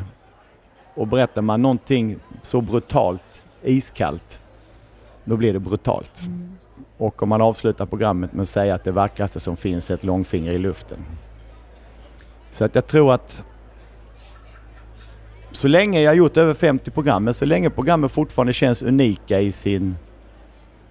och 0.93 1.07
berättar 1.07 1.41
man 1.41 1.61
någonting 1.61 2.15
så 2.41 2.61
brutalt, 2.61 3.47
iskallt, 3.63 4.41
då 5.23 5.37
blir 5.37 5.53
det 5.53 5.59
brutalt. 5.59 6.21
Mm. 6.21 6.57
Och 6.97 7.23
om 7.23 7.29
man 7.29 7.41
avslutar 7.41 7.85
programmet 7.85 8.33
med 8.33 8.41
att 8.41 8.49
säga 8.49 8.75
att 8.75 8.83
det 8.83 8.91
vackraste 8.91 9.39
som 9.39 9.57
finns 9.57 9.89
är 9.89 9.93
ett 9.93 10.03
långfinger 10.03 10.51
i 10.51 10.57
luften. 10.57 10.97
Så 12.51 12.65
att 12.65 12.75
jag 12.75 12.87
tror 12.87 13.13
att 13.13 13.43
så 15.51 15.67
länge 15.67 16.01
jag 16.01 16.09
har 16.11 16.15
gjort 16.15 16.37
över 16.37 16.53
50 16.53 16.91
program, 16.91 17.33
så 17.33 17.45
länge 17.45 17.69
programmet 17.69 18.11
fortfarande 18.11 18.53
känns 18.53 18.81
unika 18.81 19.39
i, 19.39 19.51
sin, 19.51 19.95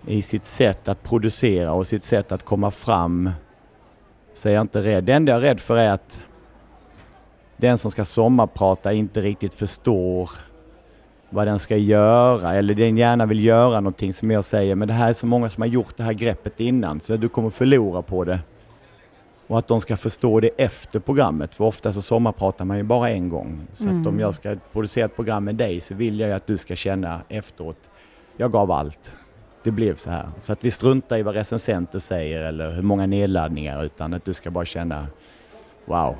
i 0.06 0.22
sitt 0.22 0.44
sätt 0.44 0.88
att 0.88 1.02
producera 1.02 1.72
och 1.72 1.86
sitt 1.86 2.04
sätt 2.04 2.32
att 2.32 2.44
komma 2.44 2.70
fram, 2.70 3.30
så 4.32 4.48
är 4.48 4.52
jag 4.52 4.60
inte 4.60 4.82
rädd. 4.82 5.04
Det 5.04 5.12
enda 5.12 5.32
jag 5.32 5.38
är 5.38 5.48
rädd 5.48 5.60
för 5.60 5.76
är 5.76 5.90
att 5.90 6.20
den 7.56 7.78
som 7.78 7.90
ska 7.90 8.04
sommarprata 8.04 8.92
inte 8.92 9.20
riktigt 9.20 9.54
förstår 9.54 10.30
vad 11.30 11.46
den 11.46 11.58
ska 11.58 11.76
göra 11.76 12.54
eller 12.54 12.74
den 12.74 12.96
gärna 12.96 13.26
vill 13.26 13.44
göra 13.44 13.80
någonting 13.80 14.12
som 14.12 14.30
jag 14.30 14.44
säger 14.44 14.74
men 14.74 14.88
det 14.88 14.94
här 14.94 15.08
är 15.08 15.12
så 15.12 15.26
många 15.26 15.50
som 15.50 15.62
har 15.62 15.68
gjort 15.68 15.96
det 15.96 16.02
här 16.02 16.12
greppet 16.12 16.60
innan 16.60 17.00
så 17.00 17.16
du 17.16 17.28
kommer 17.28 17.50
förlora 17.50 18.02
på 18.02 18.24
det. 18.24 18.40
Och 19.46 19.58
att 19.58 19.68
de 19.68 19.80
ska 19.80 19.96
förstå 19.96 20.40
det 20.40 20.50
efter 20.56 21.00
programmet 21.00 21.54
för 21.54 21.64
ofta 21.64 21.92
så 21.92 22.02
sommarpratar 22.02 22.64
man 22.64 22.76
ju 22.76 22.82
bara 22.82 23.10
en 23.10 23.28
gång. 23.28 23.66
Så 23.72 23.84
mm. 23.84 24.00
att 24.00 24.06
om 24.06 24.20
jag 24.20 24.34
ska 24.34 24.56
producera 24.72 25.04
ett 25.04 25.16
program 25.16 25.44
med 25.44 25.54
dig 25.54 25.80
så 25.80 25.94
vill 25.94 26.20
jag 26.20 26.30
att 26.30 26.46
du 26.46 26.58
ska 26.58 26.76
känna 26.76 27.20
efteråt, 27.28 27.90
jag 28.36 28.52
gav 28.52 28.70
allt. 28.70 29.12
Det 29.62 29.70
blev 29.70 29.96
så 29.96 30.10
här. 30.10 30.28
Så 30.40 30.52
att 30.52 30.64
vi 30.64 30.70
struntar 30.70 31.18
i 31.18 31.22
vad 31.22 31.34
recensenter 31.34 31.98
säger 31.98 32.44
eller 32.44 32.70
hur 32.70 32.82
många 32.82 33.06
nedladdningar 33.06 33.84
utan 33.84 34.14
att 34.14 34.24
du 34.24 34.32
ska 34.32 34.50
bara 34.50 34.64
känna, 34.64 35.06
wow. 35.84 36.16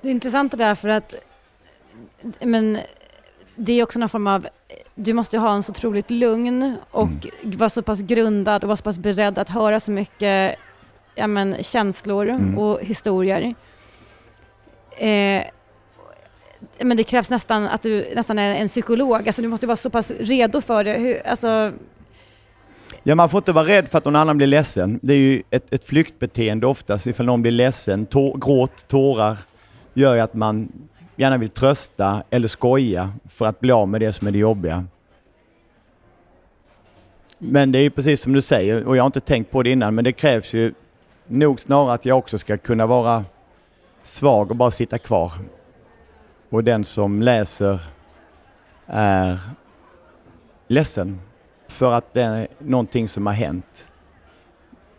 Det 0.00 0.08
är 0.08 0.12
intressant 0.12 0.50
det 0.50 0.56
där 0.56 0.74
för 0.74 0.88
att 0.88 1.14
men 2.40 2.78
det 3.56 3.72
är 3.72 3.82
också 3.82 3.98
någon 3.98 4.08
form 4.08 4.26
av, 4.26 4.46
du 4.94 5.12
måste 5.12 5.38
ha 5.38 5.54
en 5.54 5.62
så 5.62 5.72
otroligt 5.72 6.10
lugn 6.10 6.76
och 6.90 7.02
mm. 7.42 7.58
vara 7.58 7.70
så 7.70 7.82
pass 7.82 8.00
grundad 8.00 8.64
och 8.64 8.68
vara 8.68 8.76
så 8.76 8.82
pass 8.82 8.98
beredd 8.98 9.38
att 9.38 9.48
höra 9.48 9.80
så 9.80 9.90
mycket 9.90 10.56
ja, 11.14 11.26
men, 11.26 11.62
känslor 11.62 12.28
mm. 12.28 12.58
och 12.58 12.80
historier. 12.80 13.54
Eh, 14.98 15.42
men 16.78 16.96
det 16.96 17.04
krävs 17.04 17.30
nästan 17.30 17.66
att 17.66 17.82
du 17.82 18.14
nästan 18.14 18.38
är 18.38 18.54
en 18.54 18.68
psykolog, 18.68 19.26
alltså 19.26 19.42
du 19.42 19.48
måste 19.48 19.66
vara 19.66 19.76
så 19.76 19.90
pass 19.90 20.10
redo 20.10 20.60
för 20.60 20.84
det. 20.84 20.92
Hur, 20.92 21.26
alltså... 21.26 21.72
Ja, 23.08 23.14
man 23.14 23.28
får 23.28 23.38
inte 23.38 23.52
vara 23.52 23.66
rädd 23.66 23.88
för 23.88 23.98
att 23.98 24.04
någon 24.04 24.16
annan 24.16 24.36
blir 24.36 24.46
ledsen. 24.46 25.00
Det 25.02 25.14
är 25.14 25.18
ju 25.18 25.42
ett, 25.50 25.72
ett 25.72 25.84
flyktbeteende 25.84 26.66
oftast 26.66 27.06
ifall 27.06 27.26
någon 27.26 27.42
blir 27.42 27.52
ledsen. 27.52 28.06
Tår, 28.06 28.38
gråt, 28.38 28.88
tårar 28.88 29.38
gör 29.94 30.14
ju 30.14 30.20
att 30.20 30.34
man 30.34 30.72
gärna 31.16 31.36
vill 31.36 31.48
trösta 31.48 32.22
eller 32.30 32.48
skoja 32.48 33.12
för 33.28 33.46
att 33.46 33.60
bli 33.60 33.72
av 33.72 33.88
med 33.88 34.00
det 34.00 34.12
som 34.12 34.26
är 34.26 34.32
det 34.32 34.38
jobbiga. 34.38 34.84
Men 37.38 37.72
det 37.72 37.78
är 37.78 37.82
ju 37.82 37.90
precis 37.90 38.20
som 38.20 38.32
du 38.32 38.42
säger, 38.42 38.84
och 38.84 38.96
jag 38.96 39.02
har 39.02 39.06
inte 39.06 39.20
tänkt 39.20 39.50
på 39.50 39.62
det 39.62 39.70
innan, 39.70 39.94
men 39.94 40.04
det 40.04 40.12
krävs 40.12 40.54
ju 40.54 40.74
nog 41.26 41.60
snarare 41.60 41.92
att 41.92 42.06
jag 42.06 42.18
också 42.18 42.38
ska 42.38 42.56
kunna 42.56 42.86
vara 42.86 43.24
svag 44.02 44.50
och 44.50 44.56
bara 44.56 44.70
sitta 44.70 44.98
kvar. 44.98 45.32
Och 46.50 46.64
den 46.64 46.84
som 46.84 47.22
läser 47.22 47.80
är 48.86 49.38
ledsen 50.68 51.20
för 51.68 51.92
att 51.92 52.12
det 52.14 52.22
är 52.22 52.48
någonting 52.58 53.08
som 53.08 53.26
har 53.26 53.34
hänt. 53.34 53.88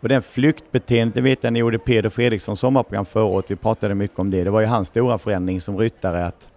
Och 0.00 0.08
den 0.08 0.22
flyktbeteendet, 0.22 1.14
det 1.14 1.20
vet 1.20 1.44
jag 1.44 1.52
ni 1.52 1.58
gjorde 1.58 1.78
Peder 1.78 2.10
Fredrikssons 2.10 2.60
sommarprogram 2.60 3.04
förra 3.04 3.24
året, 3.24 3.50
vi 3.50 3.56
pratade 3.56 3.94
mycket 3.94 4.18
om 4.18 4.30
det. 4.30 4.44
Det 4.44 4.50
var 4.50 4.60
ju 4.60 4.66
hans 4.66 4.88
stora 4.88 5.18
förändring 5.18 5.60
som 5.60 5.78
ryttare 5.78 6.26
att, 6.26 6.50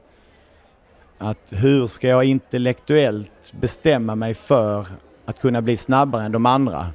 att 1.17 1.53
hur 1.55 1.87
ska 1.87 2.07
jag 2.07 2.23
intellektuellt 2.23 3.53
bestämma 3.59 4.15
mig 4.15 4.33
för 4.33 4.85
att 5.25 5.39
kunna 5.39 5.61
bli 5.61 5.77
snabbare 5.77 6.23
än 6.23 6.31
de 6.31 6.45
andra? 6.45 6.85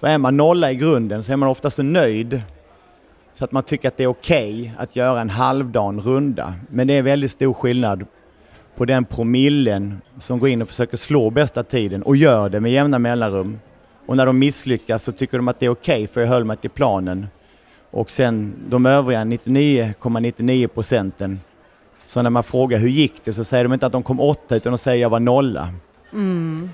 För 0.00 0.06
är 0.06 0.18
man 0.18 0.36
nolla 0.36 0.70
i 0.70 0.74
grunden 0.74 1.24
så 1.24 1.32
är 1.32 1.36
man 1.36 1.48
ofta 1.48 1.70
så 1.70 1.82
nöjd 1.82 2.42
så 3.32 3.44
att 3.44 3.52
man 3.52 3.62
tycker 3.62 3.88
att 3.88 3.96
det 3.96 4.02
är 4.02 4.08
okej 4.08 4.60
okay 4.60 4.70
att 4.78 4.96
göra 4.96 5.20
en 5.20 5.30
halvdan 5.30 6.00
runda. 6.00 6.54
Men 6.70 6.86
det 6.86 6.94
är 6.94 7.02
väldigt 7.02 7.30
stor 7.30 7.52
skillnad 7.52 8.06
på 8.76 8.84
den 8.84 9.04
promillen 9.04 10.00
som 10.18 10.38
går 10.38 10.48
in 10.48 10.62
och 10.62 10.68
försöker 10.68 10.96
slå 10.96 11.30
bästa 11.30 11.62
tiden 11.62 12.02
och 12.02 12.16
gör 12.16 12.48
det 12.48 12.60
med 12.60 12.72
jämna 12.72 12.98
mellanrum 12.98 13.58
och 14.06 14.16
när 14.16 14.26
de 14.26 14.38
misslyckas 14.38 15.02
så 15.02 15.12
tycker 15.12 15.36
de 15.36 15.48
att 15.48 15.60
det 15.60 15.66
är 15.66 15.70
okej 15.70 15.94
okay 16.02 16.06
för 16.06 16.20
jag 16.20 16.28
höll 16.28 16.44
mig 16.44 16.56
till 16.56 16.70
planen. 16.70 17.26
Och 17.90 18.10
sen 18.10 18.54
de 18.68 18.86
övriga 18.86 19.20
99,99 19.20 20.66
procenten, 20.66 21.40
så 22.06 22.22
när 22.22 22.30
man 22.30 22.42
frågar 22.42 22.78
hur 22.78 22.88
gick 22.88 23.24
det 23.24 23.32
så 23.32 23.44
säger 23.44 23.64
de 23.64 23.72
inte 23.72 23.86
att 23.86 23.92
de 23.92 24.02
kom 24.02 24.20
åtta 24.20 24.56
utan 24.56 24.72
de 24.72 24.78
säger 24.78 25.02
jag 25.02 25.10
var 25.10 25.20
nolla. 25.20 25.68
Mm. 26.12 26.70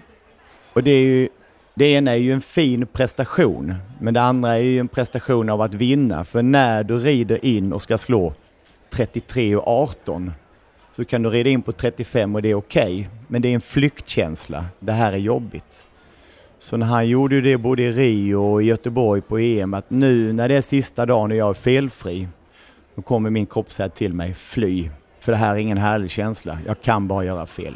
Och 0.72 0.82
det 0.82 0.90
är 0.90 1.04
ju, 1.04 1.28
det 1.74 1.84
ena 1.84 2.12
är 2.12 2.16
ju 2.16 2.32
en 2.32 2.40
fin 2.40 2.86
prestation, 2.86 3.74
men 4.00 4.14
det 4.14 4.22
andra 4.22 4.54
är 4.54 4.62
ju 4.62 4.78
en 4.78 4.88
prestation 4.88 5.50
av 5.50 5.60
att 5.60 5.74
vinna. 5.74 6.24
För 6.24 6.42
när 6.42 6.84
du 6.84 6.96
rider 6.96 7.44
in 7.44 7.72
och 7.72 7.82
ska 7.82 7.98
slå 7.98 8.34
33 8.90 9.56
och 9.56 9.68
18 9.68 10.32
så 10.92 11.04
kan 11.04 11.22
du 11.22 11.30
rida 11.30 11.50
in 11.50 11.62
på 11.62 11.72
35 11.72 12.34
och 12.34 12.42
det 12.42 12.50
är 12.50 12.54
okej. 12.54 12.82
Okay, 12.82 13.06
men 13.28 13.42
det 13.42 13.48
är 13.48 13.54
en 13.54 13.60
flyktkänsla. 13.60 14.64
Det 14.78 14.92
här 14.92 15.12
är 15.12 15.16
jobbigt. 15.16 15.84
Så 16.58 16.76
när 16.76 16.86
han 16.86 17.08
gjorde 17.08 17.40
det 17.40 17.56
både 17.56 17.82
i 17.82 17.92
Rio 17.92 18.36
och 18.36 18.62
i 18.62 18.66
Göteborg 18.66 19.20
på 19.20 19.38
EM 19.38 19.74
att 19.74 19.90
nu 19.90 20.32
när 20.32 20.48
det 20.48 20.54
är 20.54 20.60
sista 20.60 21.06
dagen 21.06 21.30
och 21.30 21.36
jag 21.36 21.50
är 21.50 21.54
felfri, 21.54 22.28
då 22.94 23.02
kommer 23.02 23.30
min 23.30 23.46
kropp 23.46 23.70
säga 23.70 23.88
till 23.88 24.12
mig 24.12 24.34
fly. 24.34 24.90
För 25.20 25.32
det 25.32 25.38
här 25.38 25.54
är 25.54 25.58
ingen 25.58 25.78
härlig 25.78 26.10
känsla. 26.10 26.58
Jag 26.66 26.80
kan 26.80 27.08
bara 27.08 27.24
göra 27.24 27.46
fel. 27.46 27.74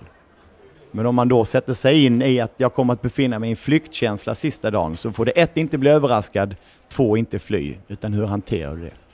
Men 0.91 1.07
om 1.07 1.15
man 1.15 1.29
då 1.29 1.45
sätter 1.45 1.75
sig 1.75 2.05
in 2.05 2.23
i 2.23 2.41
att 2.41 2.55
jag 2.57 2.75
kommer 2.75 2.93
att 2.93 3.03
befinna 3.03 3.39
mig 3.39 3.49
i 3.49 3.51
en 3.51 3.57
flyktkänsla 3.57 4.35
sista 4.35 4.71
dagen 4.71 4.97
så 4.97 5.13
får 5.13 5.25
det 5.25 5.31
ett, 5.31 5.57
inte 5.57 5.79
bli 5.79 5.91
överraskad, 5.91 6.57
två, 6.89 7.17
inte 7.17 7.39
fly. 7.39 7.75
Utan 7.89 8.13
hur 8.13 8.27
hanterar 8.27 8.77
du 8.77 8.83
det? 8.83 9.06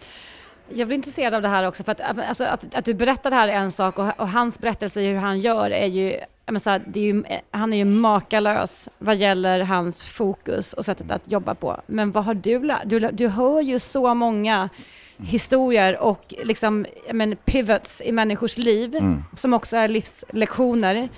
Jag 0.74 0.88
blir 0.88 0.96
intresserad 0.96 1.34
av 1.34 1.42
det 1.42 1.48
här 1.48 1.64
också, 1.64 1.84
för 1.84 1.92
att, 1.92 2.00
alltså, 2.00 2.44
att, 2.44 2.74
att 2.74 2.84
du 2.84 2.94
berättar 2.94 3.30
det 3.30 3.36
här 3.36 3.48
är 3.48 3.52
en 3.52 3.72
sak 3.72 3.98
och, 3.98 4.20
och 4.20 4.28
hans 4.28 4.58
berättelse 4.58 5.00
hur 5.00 5.16
han 5.16 5.40
gör 5.40 5.70
är 5.70 5.86
ju 5.86 6.16
men 6.46 6.60
så 6.60 6.70
här, 6.70 6.82
är 6.94 7.00
ju, 7.00 7.24
han 7.50 7.72
är 7.72 7.76
ju 7.76 7.84
makalös 7.84 8.88
vad 8.98 9.16
gäller 9.16 9.60
hans 9.60 10.02
fokus 10.02 10.72
och 10.72 10.84
sättet 10.84 11.10
att 11.10 11.32
jobba 11.32 11.54
på. 11.54 11.80
Men 11.86 12.12
vad 12.12 12.24
har 12.24 12.34
du 12.34 12.64
lärt 12.64 12.82
du, 12.84 13.00
du 13.00 13.28
hör 13.28 13.60
ju 13.60 13.78
så 13.78 14.14
många 14.14 14.68
historier 15.16 15.98
och 16.02 16.34
liksom, 16.44 16.86
men, 17.12 17.36
pivots 17.36 18.00
i 18.04 18.12
människors 18.12 18.58
liv 18.58 18.96
mm. 18.96 19.24
som 19.36 19.54
också 19.54 19.76
är 19.76 19.88
livslektioner. 19.88 21.08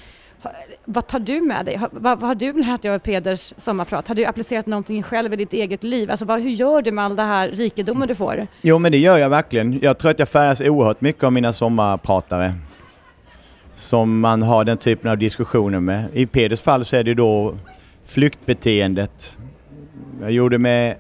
Vad 0.85 1.07
tar 1.07 1.19
du 1.19 1.41
med 1.41 1.65
dig? 1.65 1.81
Vad, 1.91 2.21
vad 2.21 2.29
har 2.29 2.35
du 2.35 2.53
lärt 2.53 2.83
dig 2.83 2.91
av 2.91 2.99
Peders 2.99 3.53
sommarprat? 3.57 4.09
Har 4.09 4.15
du 4.15 4.25
applicerat 4.25 4.67
någonting 4.67 5.03
själv 5.03 5.33
i 5.33 5.37
ditt 5.37 5.53
eget 5.53 5.83
liv? 5.83 6.11
Alltså, 6.11 6.25
vad, 6.25 6.41
hur 6.41 6.51
gör 6.51 6.83
du 6.83 6.93
med 6.93 7.05
all 7.05 7.17
den 7.17 7.27
här 7.27 7.49
rikedomen 7.49 8.09
du 8.09 8.15
får? 8.15 8.47
Jo, 8.63 8.79
men 8.79 8.93
det 8.93 8.99
gör 8.99 9.19
jag 9.19 9.29
verkligen. 9.29 9.79
Jag 9.83 9.99
tror 9.99 10.11
att 10.11 10.19
jag 10.19 10.29
färgas 10.29 10.61
oerhört 10.61 11.01
mycket 11.01 11.25
av 11.25 11.33
mina 11.33 11.53
sommarpratare 11.53 12.55
som 13.75 14.21
man 14.21 14.43
har 14.43 14.65
den 14.65 14.79
typen 14.79 15.11
av 15.11 15.19
diskussioner 15.19 15.81
med. 15.81 16.05
I 16.13 16.27
Peders 16.27 16.61
fall 16.61 16.85
så 16.85 16.97
är 16.97 17.05
det 17.05 17.15
då 17.15 17.55
flyktbeteendet. 18.05 19.39
Jag 20.21 20.31
gjorde 20.31 20.59
med 20.59 20.97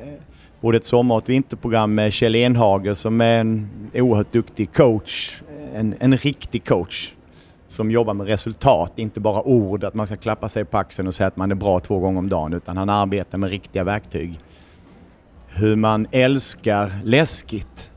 både 0.60 0.76
ett 0.76 0.84
sommar 0.84 1.14
och 1.14 1.22
ett 1.22 1.28
vinterprogram 1.28 1.94
med 1.94 2.12
Kjell 2.12 2.34
Enhager 2.34 2.94
som 2.94 3.20
är 3.20 3.38
en 3.38 3.68
oerhört 3.94 4.32
duktig 4.32 4.72
coach. 4.72 5.40
En, 5.74 5.94
en 6.00 6.16
riktig 6.16 6.64
coach 6.64 7.13
som 7.74 7.90
jobbar 7.90 8.14
med 8.14 8.26
resultat, 8.26 8.92
inte 8.96 9.20
bara 9.20 9.42
ord, 9.42 9.84
att 9.84 9.94
man 9.94 10.06
ska 10.06 10.16
klappa 10.16 10.48
sig 10.48 10.64
på 10.64 10.78
axeln 10.78 11.08
och 11.08 11.14
säga 11.14 11.26
att 11.26 11.36
man 11.36 11.50
är 11.50 11.54
bra 11.54 11.80
två 11.80 11.98
gånger 11.98 12.18
om 12.18 12.28
dagen, 12.28 12.52
utan 12.52 12.76
han 12.76 12.88
arbetar 12.88 13.38
med 13.38 13.50
riktiga 13.50 13.84
verktyg. 13.84 14.38
Hur 15.48 15.76
man 15.76 16.06
älskar 16.10 16.90
läskigt. 17.04 17.92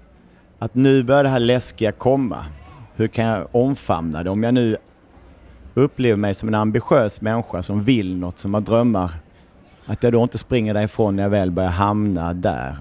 Att 0.60 0.76
nu 0.76 1.04
börjar 1.04 1.24
det 1.24 1.30
här 1.30 1.40
läskiga 1.40 1.92
komma. 1.92 2.46
Hur 2.96 3.08
kan 3.08 3.26
jag 3.26 3.48
omfamna 3.52 4.24
det? 4.24 4.30
Om 4.30 4.44
jag 4.44 4.54
nu 4.54 4.78
upplever 5.74 6.16
mig 6.16 6.34
som 6.34 6.48
en 6.48 6.56
ambitiös 6.56 7.22
människa 7.22 7.64
som 7.64 7.84
vill 7.84 8.18
något, 8.18 8.40
som 8.40 8.54
har 8.54 8.62
drömmar, 8.62 9.12
att 9.86 10.04
jag 10.04 10.14
då 10.14 10.24
inte 10.24 10.38
springer 10.38 10.74
därifrån 10.74 11.16
när 11.16 11.24
jag 11.24 11.30
väl 11.30 11.52
börjar 11.52 11.70
hamna 11.70 12.34
där. 12.34 12.76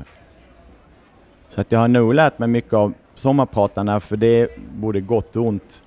Så 1.49 1.61
att 1.61 1.73
jag 1.73 1.79
har 1.79 1.89
nog 1.89 2.15
lärt 2.15 2.39
mig 2.39 2.49
mycket 2.49 2.73
av 2.73 2.93
sommarpratarna, 3.15 4.01
för 4.01 4.17
det 4.17 4.41
är 4.41 4.49
både 4.75 5.01
gott 5.01 5.37
och 5.37 5.47
ont. 5.47 5.83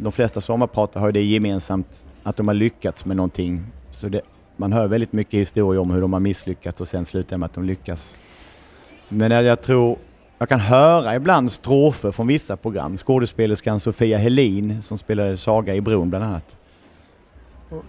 De 0.00 0.12
flesta 0.12 0.40
sommarpratare 0.40 1.00
har 1.00 1.12
det 1.12 1.22
gemensamt 1.22 2.04
att 2.22 2.36
de 2.36 2.48
har 2.48 2.54
lyckats 2.54 3.04
med 3.04 3.16
någonting. 3.16 3.64
Så 3.90 4.08
det, 4.08 4.20
man 4.56 4.72
hör 4.72 4.88
väldigt 4.88 5.12
mycket 5.12 5.40
historier 5.40 5.80
om 5.80 5.90
hur 5.90 6.00
de 6.00 6.12
har 6.12 6.20
misslyckats 6.20 6.80
och 6.80 6.88
sen 6.88 7.04
slutar 7.04 7.36
med 7.36 7.46
att 7.46 7.54
de 7.54 7.64
lyckas. 7.64 8.14
Men 9.08 9.30
jag 9.30 9.62
tror 9.62 9.98
jag 10.38 10.48
kan 10.48 10.60
höra 10.60 11.16
ibland 11.16 11.52
strofer 11.52 12.12
från 12.12 12.26
vissa 12.26 12.56
program. 12.56 12.96
Skådespelerskan 12.96 13.80
Sofia 13.80 14.18
Helin 14.18 14.82
som 14.82 14.98
spelade 14.98 15.36
Saga 15.36 15.74
i 15.74 15.80
Bron 15.80 16.10
bland 16.10 16.24
annat. 16.24 16.56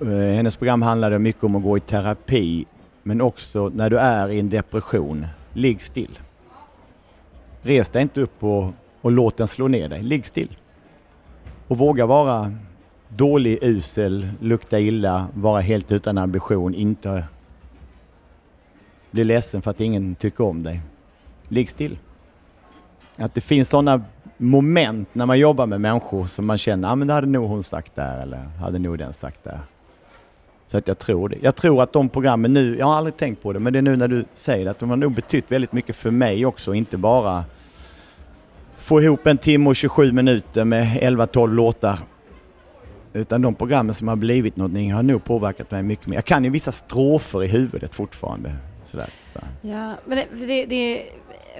Eh, 0.01 0.07
hennes 0.35 0.55
program 0.55 0.81
handlade 0.81 1.19
mycket 1.19 1.43
om 1.43 1.55
att 1.55 1.63
gå 1.63 1.77
i 1.77 1.79
terapi 1.79 2.65
men 3.03 3.21
också 3.21 3.69
när 3.69 3.89
du 3.89 3.97
är 3.97 4.29
i 4.29 4.39
en 4.39 4.49
depression, 4.49 5.27
ligg 5.53 5.81
still. 5.81 6.19
Res 7.61 7.89
dig 7.89 8.01
inte 8.01 8.21
upp 8.21 8.43
och, 8.43 8.71
och 9.01 9.11
låt 9.11 9.37
den 9.37 9.47
slå 9.47 9.67
ner 9.67 9.89
dig, 9.89 10.03
ligg 10.03 10.25
still. 10.25 10.57
Och 11.67 11.77
våga 11.77 12.05
vara 12.05 12.51
dålig, 13.09 13.59
usel, 13.61 14.27
lukta 14.39 14.79
illa, 14.79 15.27
vara 15.33 15.61
helt 15.61 15.91
utan 15.91 16.17
ambition, 16.17 16.75
inte 16.75 17.23
bli 19.11 19.23
ledsen 19.23 19.61
för 19.61 19.71
att 19.71 19.81
ingen 19.81 20.15
tycker 20.15 20.43
om 20.43 20.63
dig. 20.63 20.81
Ligg 21.47 21.69
still. 21.69 21.97
Att 23.17 23.33
det 23.33 23.41
finns 23.41 23.69
sådana 23.69 24.01
moment 24.37 25.09
när 25.13 25.25
man 25.25 25.39
jobbar 25.39 25.65
med 25.65 25.81
människor 25.81 26.25
som 26.25 26.45
man 26.45 26.57
känner, 26.57 26.87
ja 26.87 26.91
ah, 26.91 26.95
men 26.95 27.07
det 27.07 27.13
hade 27.13 27.27
nog 27.27 27.49
hon 27.49 27.63
sagt 27.63 27.95
där 27.95 28.21
eller 28.21 28.37
hade 28.37 28.79
nog 28.79 28.97
den 28.97 29.13
sagt 29.13 29.43
där. 29.43 29.59
Så 30.67 30.77
att 30.77 30.87
jag 30.87 30.99
tror 30.99 31.29
det. 31.29 31.37
Jag 31.41 31.55
tror 31.55 31.83
att 31.83 31.93
de 31.93 32.09
programmen 32.09 32.53
nu, 32.53 32.77
jag 32.77 32.85
har 32.85 32.95
aldrig 32.95 33.17
tänkt 33.17 33.43
på 33.43 33.53
det, 33.53 33.59
men 33.59 33.73
det 33.73 33.79
är 33.79 33.81
nu 33.81 33.95
när 33.95 34.07
du 34.07 34.25
säger 34.33 34.65
det, 34.65 34.71
att 34.71 34.79
de 34.79 34.89
har 34.89 34.97
nog 34.97 35.11
betytt 35.11 35.51
väldigt 35.51 35.71
mycket 35.71 35.95
för 35.95 36.11
mig 36.11 36.45
också, 36.45 36.73
inte 36.73 36.97
bara 36.97 37.43
få 38.85 39.01
ihop 39.01 39.27
en 39.27 39.37
timme 39.37 39.69
och 39.69 39.75
27 39.75 40.11
minuter 40.11 40.65
med 40.65 40.97
11-12 41.01 41.53
låtar. 41.53 41.99
Utan 43.13 43.41
de 43.41 43.55
programmen 43.55 43.95
som 43.95 44.07
har 44.07 44.15
blivit 44.15 44.55
någonting 44.55 44.93
har 44.93 45.03
nog 45.03 45.23
påverkat 45.23 45.71
mig 45.71 45.83
mycket 45.83 46.07
mer. 46.07 46.17
Jag 46.17 46.25
kan 46.25 46.43
ju 46.43 46.49
vissa 46.49 46.71
strofer 46.71 47.43
i 47.43 47.47
huvudet 47.47 47.95
fortfarande. 47.95 48.55
Sådär. 48.83 49.09
Ja, 49.61 49.93
men 50.05 50.17
det, 50.17 50.45
det, 50.45 50.65
det 50.65 51.03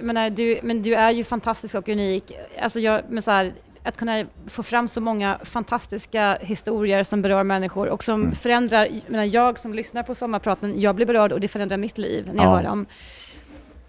menar, 0.02 0.30
du, 0.30 0.58
men 0.62 0.82
du 0.82 0.94
är 0.94 1.10
ju 1.10 1.24
fantastisk 1.24 1.74
och 1.74 1.88
unik. 1.88 2.32
Alltså 2.60 2.80
jag, 2.80 3.02
men 3.08 3.22
så 3.22 3.30
här, 3.30 3.52
att 3.82 3.96
kunna 3.96 4.24
få 4.46 4.62
fram 4.62 4.88
så 4.88 5.00
många 5.00 5.38
fantastiska 5.44 6.38
historier 6.40 7.04
som 7.04 7.22
berör 7.22 7.44
människor 7.44 7.88
och 7.88 8.04
som 8.04 8.22
mm. 8.22 8.34
förändrar, 8.34 8.88
menar, 9.06 9.24
jag 9.24 9.58
som 9.58 9.74
lyssnar 9.74 10.02
på 10.02 10.14
sommarpraten, 10.14 10.80
jag 10.80 10.96
blir 10.96 11.06
berörd 11.06 11.32
och 11.32 11.40
det 11.40 11.48
förändrar 11.48 11.76
mitt 11.76 11.98
liv 11.98 12.30
när 12.32 12.44
jag 12.44 12.52
ja. 12.52 12.56
hör 12.56 12.62
dem. 12.62 12.86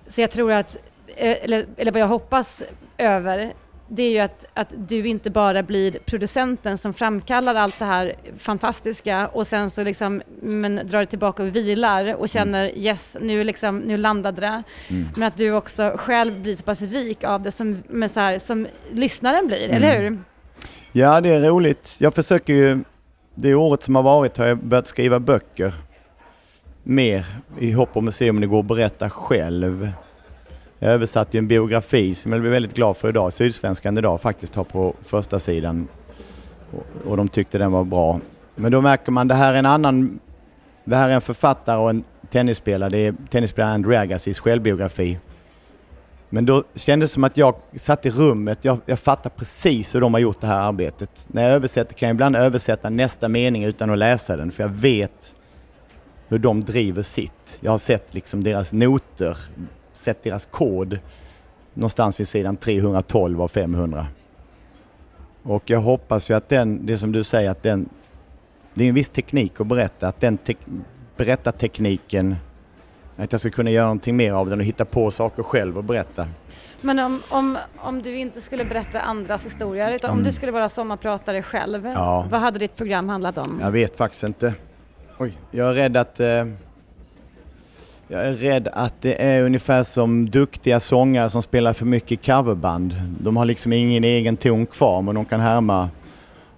Så 0.08 0.22
jag 0.22 0.32
tror 0.32 0.52
att, 0.52 0.78
eller, 1.18 1.66
eller 1.78 1.92
vad 1.92 2.02
jag 2.02 2.08
hoppas 2.08 2.64
över, 2.98 3.54
det 3.88 4.04
är 4.04 4.12
ju 4.12 4.20
att, 4.20 4.46
att 4.54 4.74
du 4.78 5.08
inte 5.08 5.30
bara 5.30 5.64
blir 5.64 5.92
producenten 6.06 6.78
som 6.78 6.94
framkallar 6.94 7.56
allt 7.56 7.80
det 7.80 7.86
här 7.86 8.14
fantastiska 8.38 9.28
och 9.28 9.48
sen 9.48 9.70
så 9.70 9.84
liksom, 9.84 10.22
men 10.42 10.82
drar 10.84 11.06
tillbaka 11.06 11.44
och 11.44 11.56
vilar 11.56 12.16
och 12.16 12.30
känner 12.30 12.70
mm. 12.70 12.82
yes, 12.82 13.18
nu, 13.22 13.44
liksom, 13.44 13.80
nu 13.80 13.98
landade 13.98 14.42
det. 14.42 14.64
Mm. 14.88 15.08
Men 15.16 15.28
att 15.28 15.38
du 15.38 15.52
också 15.52 15.94
själv 15.98 16.42
blir 16.42 16.56
så 16.56 16.64
pass 16.64 16.82
rik 16.82 17.24
av 17.24 17.42
det 17.42 17.52
som, 17.52 17.84
med 17.88 18.12
så 18.12 18.20
här, 18.20 18.40
som 18.40 18.68
lyssnaren 18.92 19.48
blir, 19.48 19.64
mm. 19.64 19.76
eller 19.76 20.00
hur? 20.00 20.20
Ja, 20.92 21.22
det 21.22 21.30
är 21.30 21.42
roligt. 21.42 21.96
Jag 22.00 22.14
försöker 22.14 22.54
ju, 22.54 22.84
det 23.36 23.56
året 23.56 23.84
som 23.84 23.96
har 23.96 24.04
varit 24.04 24.38
har 24.38 24.46
jag 24.46 24.58
börjat 24.58 24.88
skriva 24.88 25.20
böcker 25.20 25.74
mer 26.84 27.26
i 27.60 27.72
hopp 27.72 27.98
om 27.98 28.08
att 28.08 28.16
se 28.16 28.30
om 28.30 28.42
det 28.42 28.48
går 28.48 28.60
att 28.60 28.66
berätta 28.66 29.10
själv. 29.10 29.92
Jag 30.80 30.92
översatte 30.94 31.38
ju 31.38 31.40
en 31.40 31.48
biografi 31.48 32.16
som 32.16 32.32
jag 32.32 32.42
blev 32.42 32.54
väldigt 32.54 32.76
glad 32.76 32.98
för 32.98 33.10
idag. 33.10 33.34
Sydsvenskan 33.34 33.98
idag 33.98 34.22
faktiskt 34.22 34.56
har 34.56 34.64
på 34.64 34.94
första 35.02 35.40
sidan 35.40 35.88
och 37.06 37.18
de 37.18 37.28
tyckte 37.28 37.58
den 37.58 37.72
var 37.72 37.84
bra. 37.84 38.20
Men 38.56 38.72
då 38.72 38.82
märker 38.82 39.12
man 39.12 39.28
det 39.28 39.36
här 39.36 39.54
är 39.54 39.60
en 39.60 39.66
annan... 39.66 40.20
Det 40.84 40.96
här 40.96 41.10
är 41.10 41.14
en 41.14 41.22
författare 41.22 41.78
och 41.78 41.90
en 41.90 42.04
tennisspelare. 42.30 42.90
Det 42.90 42.98
är 42.98 43.16
tennisspelaren 43.30 43.74
Andre 43.74 44.00
Agassiz 44.00 44.40
självbiografi. 44.40 45.20
Men 46.30 46.46
då 46.46 46.64
kändes 46.76 47.12
det 47.12 47.14
som 47.14 47.24
att 47.24 47.38
jag 47.38 47.56
satt 47.76 48.06
i 48.06 48.10
rummet. 48.10 48.60
Jag, 48.62 48.78
jag 48.86 49.00
fattar 49.00 49.30
precis 49.30 49.96
hur 49.96 50.02
de 50.02 50.14
har 50.14 50.22
gjort 50.22 50.42
det 50.42 50.48
här 50.48 50.60
arbetet. 50.60 51.10
När 51.28 51.44
jag 51.44 51.52
översätter 51.52 51.94
kan 51.94 52.08
jag 52.08 52.14
ibland 52.14 52.36
översätta 52.36 52.90
nästa 52.90 53.28
mening 53.28 53.64
utan 53.64 53.90
att 53.90 53.98
läsa 53.98 54.38
den 54.38 54.52
för 54.52 54.64
jag 54.64 54.70
vet 54.70 55.34
hur 56.28 56.40
de 56.40 56.64
driver 56.64 57.02
sitt. 57.02 57.58
Jag 57.60 57.72
har 57.72 57.80
sett 57.80 58.14
liksom 58.14 58.44
deras 58.44 58.74
noter 58.74 59.38
sett 59.98 60.24
deras 60.24 60.46
kod 60.46 61.00
någonstans 61.74 62.20
vid 62.20 62.28
sidan 62.28 62.58
312 62.58 63.42
av 63.42 63.48
500. 63.48 64.08
Och 65.44 65.70
jag 65.70 65.80
hoppas 65.80 66.30
ju 66.30 66.34
att 66.34 66.50
den, 66.50 66.86
det 66.86 66.98
som 66.98 67.12
du 67.12 67.24
säger, 67.24 67.50
att 67.50 67.64
den, 67.64 67.90
det 68.74 68.84
är 68.84 68.90
en 68.90 68.96
viss 68.96 69.10
teknik 69.10 69.62
att 69.62 69.68
berätta, 69.68 70.08
att 70.08 70.20
den 70.20 70.38
te 70.38 70.56
berättartekniken, 71.18 72.36
att 73.16 73.32
jag 73.32 73.42
ska 73.42 73.50
kunna 73.50 73.72
göra 73.72 73.86
någonting 73.86 74.16
mer 74.16 74.34
av 74.34 74.50
den 74.50 74.60
och 74.60 74.66
hitta 74.66 74.86
på 74.86 75.12
saker 75.12 75.44
själv 75.44 75.78
och 75.78 75.84
berätta. 75.84 76.28
Men 76.82 77.00
om, 77.00 77.22
om, 77.32 77.58
om 77.78 78.02
du 78.02 78.18
inte 78.18 78.42
skulle 78.42 78.66
berätta 78.66 79.02
andras 79.02 79.46
historier, 79.46 79.92
utan 79.92 80.10
mm. 80.10 80.20
om 80.20 80.24
du 80.26 80.32
skulle 80.32 80.52
vara 80.52 80.70
sommarpratare 80.70 81.44
själv, 81.44 81.86
ja. 81.86 82.28
vad 82.30 82.40
hade 82.40 82.60
ditt 82.60 82.76
program 82.76 83.10
handlat 83.10 83.38
om? 83.38 83.60
Jag 83.62 83.72
vet 83.72 83.98
faktiskt 83.98 84.24
inte. 84.24 84.54
Oj, 85.18 85.38
jag 85.52 85.70
är 85.70 85.74
rädd 85.74 85.98
att 85.98 86.20
eh, 86.20 86.46
jag 88.08 88.28
är 88.28 88.34
rädd 88.34 88.68
att 88.74 89.02
det 89.02 89.24
är 89.24 89.44
ungefär 89.44 89.84
som 89.84 90.30
duktiga 90.30 90.80
sångare 90.80 91.30
som 91.30 91.42
spelar 91.42 91.74
för 91.74 91.86
mycket 91.86 92.26
coverband. 92.26 92.96
De 93.20 93.38
har 93.38 93.46
liksom 93.46 93.74
ingen 93.74 94.04
egen 94.04 94.38
ton 94.38 94.66
kvar 94.66 95.02
men 95.02 95.16
de 95.16 95.26
kan 95.26 95.40
härma 95.40 95.90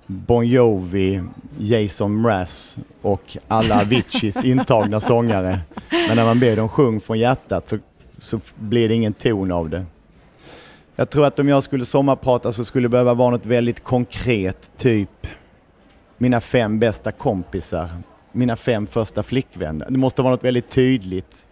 Bon 0.05 0.47
Jovi, 0.47 1.21
Jason 1.57 2.21
Mraz 2.21 2.77
och 3.01 3.38
alla 3.47 3.81
Aviciis 3.81 4.35
intagna 4.43 4.99
sångare. 4.99 5.59
Men 6.07 6.15
när 6.15 6.25
man 6.25 6.39
ber 6.39 6.55
dem 6.55 6.69
sjung 6.69 7.01
från 7.01 7.19
hjärtat 7.19 7.69
så, 7.69 7.77
så 8.17 8.39
blir 8.55 8.89
det 8.89 8.95
ingen 8.95 9.13
ton 9.13 9.51
av 9.51 9.69
det. 9.69 9.85
Jag 10.95 11.09
tror 11.09 11.25
att 11.25 11.39
om 11.39 11.49
jag 11.49 11.63
skulle 11.63 11.85
sommarprata 11.85 12.51
så 12.51 12.65
skulle 12.65 12.85
det 12.85 12.89
behöva 12.89 13.13
vara 13.13 13.29
något 13.29 13.45
väldigt 13.45 13.83
konkret, 13.83 14.71
typ 14.77 15.27
mina 16.17 16.41
fem 16.41 16.79
bästa 16.79 17.12
kompisar 17.12 17.89
mina 18.32 18.56
fem 18.56 18.88
första 18.88 19.24
flickvänner. 19.24 19.88
Det 19.89 19.98
måste 19.98 20.22
vara 20.22 20.32
något 20.32 20.44
väldigt 20.44 20.70
tydligt. 20.70 21.46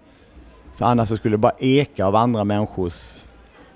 För 0.76 0.86
annars 0.86 1.18
skulle 1.18 1.34
det 1.34 1.38
bara 1.38 1.56
eka 1.60 2.06
av 2.06 2.16
andra 2.16 2.44
människors 2.44 3.24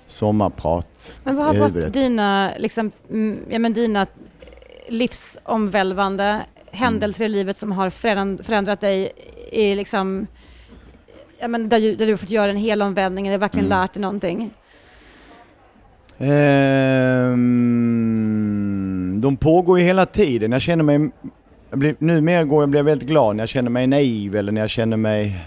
sommarprat 0.06 1.16
Men 1.24 1.36
vad 1.36 1.46
har 1.46 1.54
varit 1.54 1.92
dina, 1.92 2.52
liksom, 2.58 2.90
mm, 3.10 3.40
ja, 3.48 3.58
men 3.58 3.72
dina 3.72 4.06
livsomvälvande 4.88 6.42
händelser 6.70 7.24
mm. 7.24 7.34
i 7.34 7.38
livet 7.38 7.56
som 7.56 7.72
har 7.72 7.90
förändrat 8.42 8.80
dig 8.80 9.12
i 9.52 9.74
liksom, 9.74 10.26
ja, 11.38 11.48
men 11.48 11.68
där, 11.68 11.96
där 11.96 12.06
du 12.06 12.12
har 12.12 12.16
fått 12.16 12.30
göra 12.30 12.50
en 12.50 12.56
hel 12.56 12.82
omvändning 12.82 13.26
eller 13.26 13.38
verkligen 13.38 13.66
mm. 13.66 13.78
lärt 13.78 13.92
dig 13.92 14.00
någonting? 14.02 14.50
Um, 16.18 17.40
de 19.20 19.36
pågår 19.36 19.78
ju 19.78 19.84
hela 19.84 20.06
tiden. 20.06 20.52
Jag 20.52 20.62
känner 20.62 20.84
mig 20.84 21.10
jag 21.72 21.78
blir, 21.78 21.96
numera 21.98 22.44
går 22.44 22.62
jag 22.62 22.70
blir 22.70 22.82
väldigt 22.82 23.08
glad 23.08 23.36
när 23.36 23.42
jag 23.42 23.48
känner 23.48 23.70
mig 23.70 23.86
naiv 23.86 24.36
eller 24.36 24.52
när 24.52 24.60
jag 24.60 24.70
känner 24.70 24.96
mig 24.96 25.46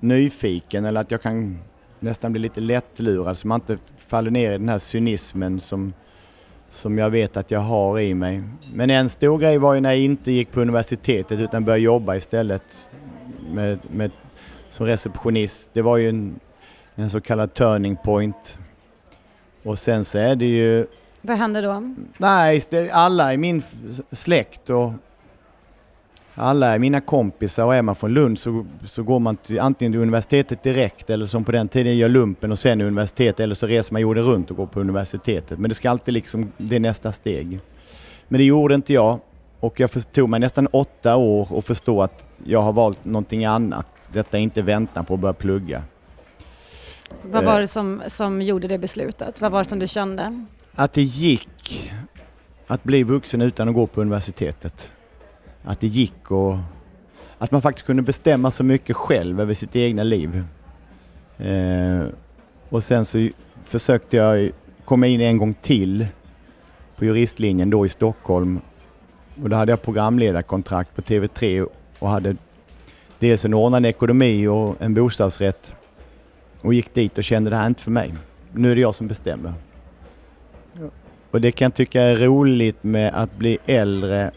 nyfiken 0.00 0.84
eller 0.84 1.00
att 1.00 1.10
jag 1.10 1.22
kan 1.22 1.58
nästan 2.00 2.32
bli 2.32 2.40
lite 2.40 2.60
lättlurad 2.60 3.38
så 3.38 3.48
man 3.48 3.60
inte 3.60 3.78
faller 4.06 4.30
ner 4.30 4.54
i 4.54 4.58
den 4.58 4.68
här 4.68 4.78
cynismen 4.78 5.60
som, 5.60 5.92
som 6.70 6.98
jag 6.98 7.10
vet 7.10 7.36
att 7.36 7.50
jag 7.50 7.60
har 7.60 8.00
i 8.00 8.14
mig. 8.14 8.42
Men 8.74 8.90
en 8.90 9.08
stor 9.08 9.38
grej 9.38 9.58
var 9.58 9.74
ju 9.74 9.80
när 9.80 9.90
jag 9.90 9.98
inte 9.98 10.32
gick 10.32 10.52
på 10.52 10.60
universitetet 10.60 11.40
utan 11.40 11.64
började 11.64 11.82
jobba 11.82 12.16
istället 12.16 12.88
med, 13.50 13.78
med, 13.90 14.10
som 14.68 14.86
receptionist. 14.86 15.70
Det 15.72 15.82
var 15.82 15.96
ju 15.96 16.08
en, 16.08 16.40
en 16.94 17.10
så 17.10 17.20
kallad 17.20 17.54
turning 17.54 17.96
point. 17.96 18.58
Och 19.62 19.78
sen 19.78 20.04
så 20.04 20.18
är 20.18 20.36
det 20.36 20.46
ju... 20.46 20.86
Vad 21.20 21.36
hände 21.36 21.60
då? 21.60 21.94
Nej, 22.18 22.62
alla 22.92 23.34
i 23.34 23.36
min 23.36 23.62
släkt 24.12 24.70
och 24.70 24.92
alla 26.34 26.78
mina 26.78 27.00
kompisar 27.00 27.64
och 27.64 27.74
är 27.74 27.82
man 27.82 27.94
från 27.94 28.14
Lund 28.14 28.38
så, 28.38 28.66
så 28.84 29.02
går 29.02 29.18
man 29.18 29.36
till, 29.36 29.60
antingen 29.60 29.92
till 29.92 30.00
universitetet 30.00 30.62
direkt 30.62 31.10
eller 31.10 31.26
som 31.26 31.44
på 31.44 31.52
den 31.52 31.68
tiden 31.68 31.96
gör 31.96 32.08
lumpen 32.08 32.52
och 32.52 32.58
sen 32.58 32.80
universitet 32.80 33.40
eller 33.40 33.54
så 33.54 33.66
reser 33.66 33.92
man 33.92 34.02
jorden 34.02 34.24
runt 34.24 34.50
och 34.50 34.56
går 34.56 34.66
på 34.66 34.80
universitetet. 34.80 35.58
Men 35.58 35.68
det 35.68 35.74
ska 35.74 35.90
alltid 35.90 36.14
liksom, 36.14 36.52
det 36.56 36.76
är 36.76 36.80
nästa 36.80 37.12
steg. 37.12 37.60
Men 38.28 38.38
det 38.38 38.44
gjorde 38.44 38.74
inte 38.74 38.92
jag 38.92 39.18
och 39.60 39.80
jag 39.80 40.12
tog 40.12 40.28
mig 40.28 40.40
nästan 40.40 40.66
åtta 40.66 41.16
år 41.16 41.58
att 41.58 41.64
förstå 41.64 42.02
att 42.02 42.28
jag 42.44 42.62
har 42.62 42.72
valt 42.72 43.04
någonting 43.04 43.44
annat. 43.44 43.86
Detta 44.12 44.38
är 44.38 44.42
inte 44.42 44.62
väntan 44.62 45.04
på 45.04 45.14
att 45.14 45.20
börja 45.20 45.32
plugga. 45.32 45.82
Vad 47.22 47.44
var 47.44 47.60
det 47.60 47.68
som, 47.68 48.02
som 48.08 48.42
gjorde 48.42 48.68
det 48.68 48.78
beslutet? 48.78 49.40
Vad 49.40 49.52
var 49.52 49.58
det 49.58 49.68
som 49.68 49.78
du 49.78 49.88
kände? 49.88 50.44
Att 50.74 50.92
det 50.92 51.02
gick 51.02 51.90
att 52.66 52.84
bli 52.84 53.02
vuxen 53.02 53.40
utan 53.40 53.68
att 53.68 53.74
gå 53.74 53.86
på 53.86 54.00
universitetet 54.00 54.92
att 55.64 55.80
det 55.80 55.86
gick 55.86 56.30
och 56.30 56.56
att 57.38 57.50
man 57.50 57.62
faktiskt 57.62 57.86
kunde 57.86 58.02
bestämma 58.02 58.50
så 58.50 58.64
mycket 58.64 58.96
själv 58.96 59.40
över 59.40 59.54
sitt 59.54 59.76
egna 59.76 60.02
liv. 60.02 60.44
Eh, 61.38 62.06
och 62.68 62.84
sen 62.84 63.04
så 63.04 63.28
försökte 63.64 64.16
jag 64.16 64.50
komma 64.84 65.06
in 65.06 65.20
en 65.20 65.38
gång 65.38 65.54
till 65.54 66.06
på 66.96 67.04
juristlinjen 67.04 67.70
då 67.70 67.86
i 67.86 67.88
Stockholm. 67.88 68.60
Och 69.42 69.50
då 69.50 69.56
hade 69.56 69.72
jag 69.72 69.82
programledarkontrakt 69.82 70.94
på 70.94 71.02
TV3 71.02 71.68
och 71.98 72.08
hade 72.08 72.36
dels 73.18 73.44
en 73.44 73.54
ordnad 73.54 73.86
ekonomi 73.86 74.46
och 74.46 74.76
en 74.82 74.94
bostadsrätt. 74.94 75.74
Och 76.60 76.74
gick 76.74 76.94
dit 76.94 77.18
och 77.18 77.24
kände 77.24 77.50
det 77.50 77.56
här 77.56 77.64
är 77.64 77.68
inte 77.68 77.82
för 77.82 77.90
mig. 77.90 78.14
Nu 78.52 78.70
är 78.70 78.74
det 78.74 78.80
jag 78.80 78.94
som 78.94 79.08
bestämmer. 79.08 79.54
Och 81.30 81.40
det 81.40 81.52
kan 81.52 81.66
jag 81.66 81.74
tycka 81.74 82.02
är 82.02 82.16
roligt 82.16 82.84
med 82.84 83.14
att 83.14 83.36
bli 83.36 83.58
äldre 83.66 84.30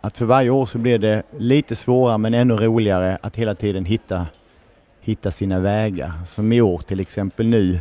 att 0.00 0.18
för 0.18 0.24
varje 0.24 0.50
år 0.50 0.66
så 0.66 0.78
blir 0.78 0.98
det 0.98 1.22
lite 1.38 1.76
svårare 1.76 2.18
men 2.18 2.34
ännu 2.34 2.54
roligare 2.54 3.18
att 3.20 3.36
hela 3.36 3.54
tiden 3.54 3.84
hitta, 3.84 4.26
hitta 5.00 5.30
sina 5.30 5.60
vägar. 5.60 6.12
Som 6.26 6.52
i 6.52 6.60
år 6.60 6.78
till 6.78 7.00
exempel 7.00 7.46
nu 7.46 7.78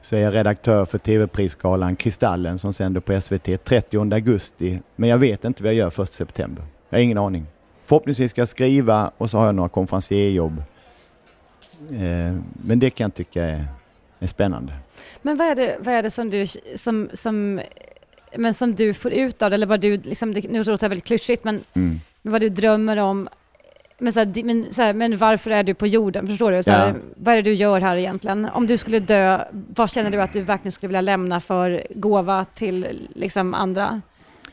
så 0.00 0.16
är 0.16 0.20
jag 0.20 0.34
redaktör 0.34 0.84
för 0.84 0.98
TV-prisgalan 0.98 1.96
Kristallen 1.96 2.58
som 2.58 2.72
sänder 2.72 3.00
på 3.00 3.20
SVT 3.20 3.64
30 3.64 4.14
augusti. 4.14 4.80
Men 4.96 5.08
jag 5.08 5.18
vet 5.18 5.44
inte 5.44 5.62
vad 5.62 5.72
jag 5.72 5.76
gör 5.76 6.02
1 6.02 6.12
september. 6.12 6.64
Jag 6.88 6.98
har 6.98 7.02
ingen 7.02 7.18
aning. 7.18 7.46
Förhoppningsvis 7.84 8.30
ska 8.30 8.40
jag 8.40 8.48
skriva 8.48 9.10
och 9.18 9.30
så 9.30 9.38
har 9.38 9.46
jag 9.46 9.54
några 9.54 9.68
konferencierjobb. 9.68 10.62
Eh, 11.90 12.36
men 12.52 12.78
det 12.78 12.90
kan 12.90 13.04
jag 13.04 13.14
tycka 13.14 13.44
är, 13.44 13.64
är 14.18 14.26
spännande. 14.26 14.72
Men 15.22 15.36
vad 15.36 15.46
är 15.46 15.54
det, 15.54 15.76
vad 15.80 15.94
är 15.94 16.02
det 16.02 16.10
som, 16.10 16.30
du, 16.30 16.46
som, 16.76 17.08
som 17.12 17.60
men 18.36 18.54
som 18.54 18.74
du 18.74 18.94
får 18.94 19.12
ut 19.12 19.42
av 19.42 19.50
det, 19.50 19.54
eller 19.54 19.66
vad 19.66 19.80
du, 19.80 19.96
liksom, 19.96 20.34
det, 20.34 20.50
nu 20.50 20.58
låter 20.58 20.86
det 20.86 20.88
väldigt 20.88 21.04
klyschigt, 21.04 21.44
men 21.44 21.60
mm. 21.74 22.00
vad 22.22 22.40
du 22.40 22.48
drömmer 22.48 22.96
om. 22.96 23.28
Men, 23.98 24.12
så 24.12 24.20
här, 24.20 24.42
men, 24.44 24.72
så 24.72 24.82
här, 24.82 24.94
men 24.94 25.18
varför 25.18 25.50
är 25.50 25.62
du 25.62 25.74
på 25.74 25.86
jorden? 25.86 26.26
Förstår 26.26 26.52
du? 26.52 26.62
Så 26.62 26.70
här, 26.70 26.88
ja. 26.88 26.94
Vad 27.16 27.34
är 27.34 27.36
det 27.36 27.50
du 27.50 27.54
gör 27.54 27.80
här 27.80 27.96
egentligen? 27.96 28.48
Om 28.54 28.66
du 28.66 28.76
skulle 28.76 28.98
dö, 28.98 29.44
vad 29.50 29.90
känner 29.90 30.10
du 30.10 30.22
att 30.22 30.32
du 30.32 30.42
verkligen 30.42 30.72
skulle 30.72 30.88
vilja 30.88 31.00
lämna 31.00 31.40
för 31.40 31.82
gåva 31.94 32.44
till 32.44 33.08
liksom, 33.14 33.54
andra? 33.54 34.00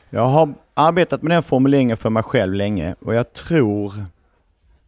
Jag 0.09 0.27
har 0.27 0.53
arbetat 0.73 1.21
med 1.21 1.31
den 1.31 1.43
formuleringen 1.43 1.97
för 1.97 2.09
mig 2.09 2.23
själv 2.23 2.53
länge 2.53 2.95
och 2.99 3.15
jag 3.15 3.33
tror 3.33 3.93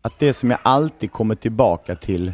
att 0.02 0.19
det 0.19 0.34
som 0.34 0.52
jag 0.52 0.60
alltid 0.63 1.12
kommer 1.12 1.36
tillbaka 1.36 1.95
till 1.95 2.34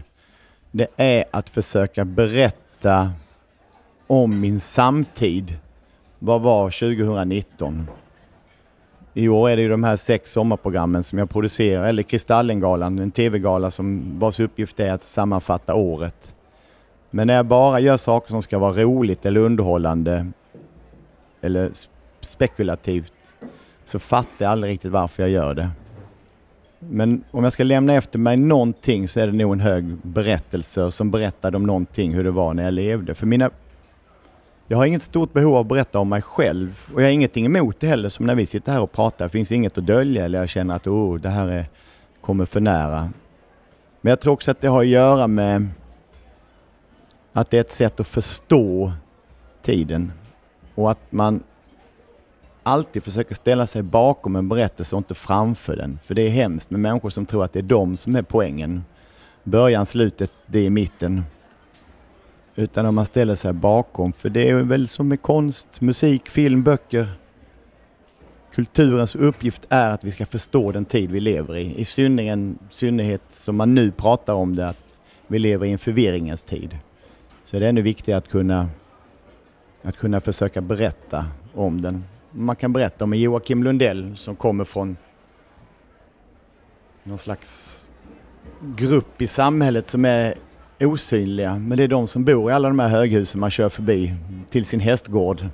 det 0.71 0.87
är 0.97 1.25
att 1.31 1.49
försöka 1.49 2.05
berätta 2.05 3.11
om 4.07 4.39
min 4.39 4.59
samtid. 4.59 5.57
Vad 6.25 6.41
var 6.41 6.69
2019? 6.69 7.87
I 9.13 9.27
år 9.27 9.49
är 9.49 9.55
det 9.55 9.61
ju 9.61 9.69
de 9.69 9.83
här 9.83 9.95
sex 9.95 10.31
sommarprogrammen 10.31 11.03
som 11.03 11.17
jag 11.19 11.29
producerar, 11.29 11.85
eller 11.85 12.03
Kristallengalan, 12.03 12.99
en 12.99 13.11
tv-gala 13.11 13.71
som 13.71 14.19
vars 14.19 14.39
uppgift 14.39 14.79
är 14.79 14.91
att 14.91 15.03
sammanfatta 15.03 15.75
året. 15.75 16.35
Men 17.09 17.27
när 17.27 17.33
jag 17.33 17.45
bara 17.45 17.79
gör 17.79 17.97
saker 17.97 18.29
som 18.29 18.41
ska 18.41 18.59
vara 18.59 18.73
roligt 18.73 19.25
eller 19.25 19.39
underhållande 19.39 20.27
eller 21.41 21.71
spekulativt 22.21 23.35
så 23.85 23.99
fattar 23.99 24.45
jag 24.45 24.51
aldrig 24.51 24.73
riktigt 24.73 24.91
varför 24.91 25.23
jag 25.23 25.29
gör 25.29 25.53
det. 25.53 25.69
Men 26.79 27.23
om 27.31 27.43
jag 27.43 27.53
ska 27.53 27.63
lämna 27.63 27.93
efter 27.93 28.19
mig 28.19 28.37
någonting 28.37 29.07
så 29.07 29.19
är 29.19 29.27
det 29.27 29.33
nog 29.33 29.53
en 29.53 29.59
hög 29.59 29.97
berättelse 30.01 30.91
som 30.91 31.11
berättade 31.11 31.57
om 31.57 31.63
någonting, 31.63 32.13
hur 32.13 32.23
det 32.23 32.31
var 32.31 32.53
när 32.53 32.63
jag 32.63 32.73
levde. 32.73 33.15
För 33.15 33.27
mina 33.27 33.49
jag 34.67 34.77
har 34.77 34.85
inget 34.85 35.03
stort 35.03 35.33
behov 35.33 35.55
av 35.55 35.61
att 35.61 35.67
berätta 35.67 35.99
om 35.99 36.09
mig 36.09 36.21
själv 36.21 36.89
och 36.93 37.01
jag 37.01 37.05
har 37.05 37.11
ingenting 37.11 37.45
emot 37.45 37.79
det 37.79 37.87
heller 37.87 38.09
som 38.09 38.25
när 38.25 38.35
vi 38.35 38.45
sitter 38.45 38.71
här 38.71 38.81
och 38.81 38.91
pratar. 38.91 39.25
Det 39.25 39.29
finns 39.29 39.51
inget 39.51 39.77
att 39.77 39.85
dölja 39.85 40.25
eller 40.25 40.39
jag 40.39 40.49
känner 40.49 40.75
att 40.75 40.87
oh, 40.87 41.19
det 41.19 41.29
här 41.29 41.47
är, 41.47 41.65
kommer 42.21 42.45
för 42.45 42.59
nära. 42.59 43.09
Men 44.01 44.09
jag 44.09 44.19
tror 44.19 44.33
också 44.33 44.51
att 44.51 44.61
det 44.61 44.67
har 44.67 44.81
att 44.81 44.87
göra 44.87 45.27
med 45.27 45.67
att 47.33 47.49
det 47.51 47.57
är 47.57 47.61
ett 47.61 47.71
sätt 47.71 47.99
att 47.99 48.07
förstå 48.07 48.91
tiden 49.61 50.11
och 50.75 50.91
att 50.91 51.11
man 51.11 51.43
alltid 52.63 53.03
försöker 53.03 53.35
ställa 53.35 53.67
sig 53.67 53.81
bakom 53.81 54.35
en 54.35 54.49
berättelse 54.49 54.95
och 54.95 54.99
inte 54.99 55.13
framför 55.13 55.75
den. 55.75 55.99
För 56.03 56.15
det 56.15 56.21
är 56.21 56.29
hemskt 56.29 56.69
med 56.69 56.79
människor 56.79 57.09
som 57.09 57.25
tror 57.25 57.43
att 57.43 57.53
det 57.53 57.59
är 57.59 57.63
de 57.63 57.97
som 57.97 58.15
är 58.15 58.21
poängen. 58.21 58.83
Början, 59.43 59.85
slutet, 59.85 60.31
det 60.45 60.65
är 60.65 60.69
mitten. 60.69 61.23
Utan 62.55 62.85
om 62.85 62.95
man 62.95 63.05
ställer 63.05 63.35
sig 63.35 63.53
bakom, 63.53 64.13
för 64.13 64.29
det 64.29 64.49
är 64.49 64.55
väl 64.55 64.87
som 64.87 65.07
med 65.07 65.21
konst, 65.21 65.81
musik, 65.81 66.29
film, 66.29 66.63
böcker. 66.63 67.07
Kulturens 68.53 69.15
uppgift 69.15 69.61
är 69.69 69.89
att 69.89 70.03
vi 70.03 70.11
ska 70.11 70.25
förstå 70.25 70.71
den 70.71 70.85
tid 70.85 71.11
vi 71.11 71.19
lever 71.19 71.57
i. 71.57 71.79
I 71.79 71.85
synnerhet 72.69 73.21
som 73.29 73.55
man 73.55 73.75
nu 73.75 73.91
pratar 73.91 74.33
om 74.33 74.55
det, 74.55 74.67
att 74.67 74.99
vi 75.27 75.39
lever 75.39 75.65
i 75.65 75.71
en 75.71 75.77
förvirringens 75.77 76.43
tid. 76.43 76.77
Så 77.43 77.59
det 77.59 77.65
är 77.65 77.69
ännu 77.69 77.81
viktigare 77.81 78.17
att 78.17 78.29
kunna, 78.29 78.69
att 79.83 79.97
kunna 79.97 80.21
försöka 80.21 80.61
berätta 80.61 81.25
om 81.53 81.81
den. 81.81 82.03
Man 82.31 82.55
kan 82.55 82.73
berätta 82.73 83.03
om 83.03 83.13
Joakim 83.13 83.63
Lundell 83.63 84.17
som 84.17 84.35
kommer 84.35 84.63
från 84.63 84.97
någon 87.03 87.17
slags 87.17 87.79
grupp 88.61 89.21
i 89.21 89.27
samhället 89.27 89.87
som 89.87 90.05
är 90.05 90.35
osynliga. 90.79 91.55
Men 91.55 91.77
det 91.77 91.83
är 91.83 91.87
de 91.87 92.07
som 92.07 92.23
bor 92.23 92.51
i 92.51 92.53
alla 92.53 92.67
de 92.67 92.79
här 92.79 92.87
höghusen 92.87 93.39
man 93.39 93.51
kör 93.51 93.69
förbi 93.69 94.15
till 94.49 94.65
sin 94.65 94.79
hästgård 94.79 95.45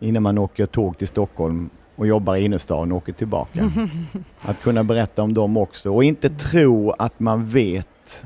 innan 0.00 0.22
man 0.22 0.38
åker 0.38 0.66
tåg 0.66 0.98
till 0.98 1.08
Stockholm 1.08 1.70
och 1.96 2.06
jobbar 2.06 2.36
i 2.36 2.44
innerstan 2.44 2.92
och 2.92 2.98
åker 2.98 3.12
tillbaka. 3.12 3.70
Att 4.40 4.62
kunna 4.62 4.84
berätta 4.84 5.22
om 5.22 5.34
dem 5.34 5.56
också 5.56 5.94
och 5.94 6.04
inte 6.04 6.28
tro 6.30 6.90
att 6.90 7.20
man 7.20 7.48
vet 7.48 8.24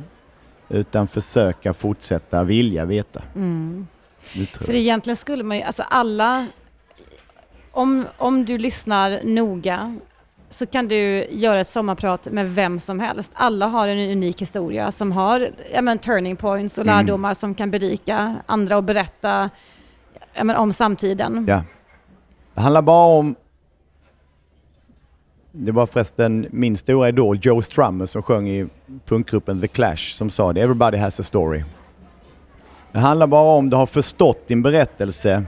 utan 0.69 1.07
försöka 1.07 1.75
fortsätta 1.75 2.45
vilja 2.45 2.85
veta. 2.85 3.23
Mm. 3.35 3.87
För 4.61 4.75
egentligen 4.75 5.17
skulle 5.17 5.45
man 5.45 5.57
ju, 5.57 5.63
alltså 5.63 5.83
alla, 5.83 6.47
om, 7.71 8.07
om 8.19 8.45
du 8.45 8.59
lyssnar 8.59 9.21
noga 9.25 9.99
så 10.51 10.67
kan 10.67 10.89
du 10.89 11.27
göra 11.31 11.61
ett 11.61 11.69
sommarprat 11.69 12.29
med 12.31 12.55
vem 12.55 12.81
som 12.81 13.01
helst. 13.01 13.33
Alla 13.35 13.67
har 13.67 13.89
en 13.89 14.11
unik 14.11 14.43
historia 14.43 14.93
som 14.93 15.13
har 15.13 15.51
ja, 15.73 15.83
men, 15.83 15.99
turning 15.99 16.37
points 16.37 16.79
och 16.79 16.87
mm. 16.87 16.97
lärdomar 16.97 17.35
som 17.35 17.55
kan 17.55 17.71
berika 17.71 18.35
andra 18.47 18.77
och 18.77 18.85
berätta 18.85 19.51
ja, 20.35 20.45
men, 20.45 20.57
om 20.57 20.73
samtiden. 20.73 21.45
Ja. 21.49 21.63
Det 22.55 22.61
handlar 22.61 22.83
bara 22.83 23.07
om 23.07 23.35
det 25.53 25.73
var 25.73 25.87
förresten 25.87 26.47
min 26.51 26.77
stora 26.77 27.09
idol 27.09 27.39
Joe 27.43 27.63
Strummer 27.63 28.07
som 28.07 28.23
sjöng 28.23 28.49
i 28.49 28.67
punkgruppen 29.07 29.61
The 29.61 29.69
Clash 29.69 30.15
som 30.15 30.31
sa 30.31 30.53
det. 30.53 30.61
Everybody 30.61 30.99
has 30.99 31.21
a 31.21 31.23
story. 31.23 31.65
Det 32.93 32.99
handlar 32.99 33.27
bara 33.27 33.57
om 33.57 33.71
du 33.71 33.77
har 33.77 33.87
förstått 33.87 34.49
din 34.49 34.63
berättelse. 34.63 35.45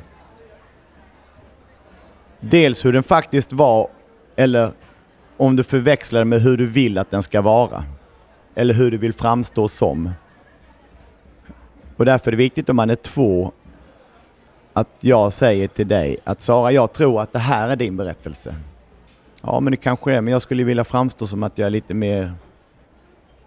Dels 2.41 2.85
hur 2.85 2.93
den 2.93 3.03
faktiskt 3.03 3.53
var 3.53 3.89
eller 4.37 4.73
om 5.41 5.57
du 5.57 5.63
förväxlar 5.63 6.25
med 6.25 6.41
hur 6.41 6.57
du 6.57 6.67
vill 6.67 6.99
att 6.99 7.11
den 7.11 7.23
ska 7.23 7.41
vara. 7.41 7.85
Eller 8.55 8.75
hur 8.75 8.91
du 8.91 8.97
vill 8.97 9.13
framstå 9.13 9.69
som. 9.69 10.11
Och 11.97 12.05
därför 12.05 12.29
är 12.29 12.31
det 12.31 12.37
viktigt 12.37 12.69
om 12.69 12.77
man 12.77 12.91
är 12.91 12.95
två 12.95 13.53
att 14.73 14.99
jag 15.01 15.33
säger 15.33 15.69
till 15.69 15.89
dig 15.89 16.17
att 16.25 16.41
Sara, 16.41 16.73
jag 16.73 16.93
tror 16.93 17.21
att 17.23 17.33
det 17.33 17.39
här 17.39 17.69
är 17.69 17.77
din 17.77 17.97
berättelse. 17.97 18.55
Ja, 19.43 19.61
men 19.61 19.71
det 19.71 19.77
kanske 19.77 20.13
är, 20.13 20.21
men 20.21 20.33
jag 20.33 20.43
skulle 20.43 20.65
vilja 20.65 20.85
framstå 20.85 21.27
som 21.27 21.43
att 21.43 21.59
jag 21.59 21.67
är 21.67 21.71
lite 21.71 21.95
mer 21.95 22.33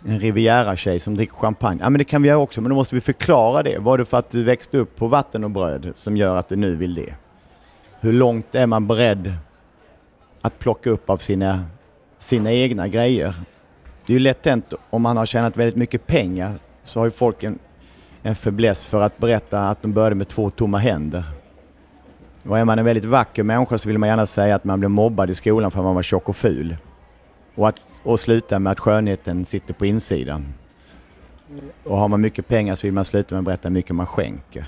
en 0.05 0.19
Riviera-tjej 0.19 0.99
som 0.99 1.15
dricker 1.15 1.35
champagne. 1.35 1.79
Ja, 1.81 1.89
men 1.89 1.97
det 1.99 2.05
kan 2.05 2.21
vi 2.21 2.27
göra 2.27 2.39
också, 2.39 2.61
men 2.61 2.69
då 2.69 2.75
måste 2.75 2.95
vi 2.95 3.01
förklara 3.01 3.63
det. 3.63 3.77
Var 3.79 3.97
det 3.97 4.05
för 4.05 4.17
att 4.17 4.29
du 4.29 4.43
växte 4.43 4.77
upp 4.77 4.95
på 4.95 5.07
vatten 5.07 5.43
och 5.43 5.51
bröd 5.51 5.91
som 5.95 6.17
gör 6.17 6.37
att 6.37 6.49
du 6.49 6.55
nu 6.55 6.75
vill 6.75 6.93
det? 6.93 7.13
Hur 7.99 8.13
långt 8.13 8.55
är 8.55 8.67
man 8.67 8.87
beredd 8.87 9.33
att 10.41 10.59
plocka 10.59 10.89
upp 10.89 11.09
av 11.09 11.17
sina 11.17 11.65
sina 12.23 12.51
egna 12.51 12.87
grejer. 12.87 13.35
Det 14.05 14.13
är 14.13 14.15
ju 14.15 14.19
lätt 14.19 14.45
hänt 14.45 14.73
om 14.89 15.01
man 15.01 15.17
har 15.17 15.25
tjänat 15.25 15.57
väldigt 15.57 15.75
mycket 15.75 16.07
pengar 16.07 16.53
så 16.83 16.99
har 16.99 17.05
ju 17.05 17.11
folk 17.11 17.43
en, 17.43 17.59
en 18.21 18.35
fäbless 18.35 18.83
för 18.83 19.01
att 19.01 19.17
berätta 19.17 19.69
att 19.69 19.81
de 19.81 19.93
började 19.93 20.15
med 20.15 20.27
två 20.27 20.49
tomma 20.49 20.77
händer. 20.77 21.23
Och 22.43 22.59
är 22.59 22.65
man 22.65 22.79
en 22.79 22.85
väldigt 22.85 23.05
vacker 23.05 23.43
människa 23.43 23.77
så 23.77 23.89
vill 23.89 23.97
man 23.97 24.09
gärna 24.09 24.25
säga 24.25 24.55
att 24.55 24.63
man 24.63 24.79
blev 24.79 24.91
mobbad 24.91 25.29
i 25.29 25.35
skolan 25.35 25.71
för 25.71 25.79
att 25.79 25.85
man 25.85 25.95
var 25.95 26.03
tjock 26.03 26.29
och 26.29 26.35
ful. 26.35 26.77
Och, 27.55 27.67
att, 27.67 27.75
och 28.03 28.19
sluta 28.19 28.59
med 28.59 28.71
att 28.71 28.79
skönheten 28.79 29.45
sitter 29.45 29.73
på 29.73 29.85
insidan. 29.85 30.53
Och 31.83 31.97
har 31.97 32.07
man 32.07 32.21
mycket 32.21 32.47
pengar 32.47 32.75
så 32.75 32.87
vill 32.87 32.93
man 32.93 33.05
sluta 33.05 33.35
med 33.35 33.39
att 33.39 33.45
berätta 33.45 33.67
hur 33.67 33.73
mycket 33.73 33.95
man 33.95 34.05
skänker. 34.05 34.65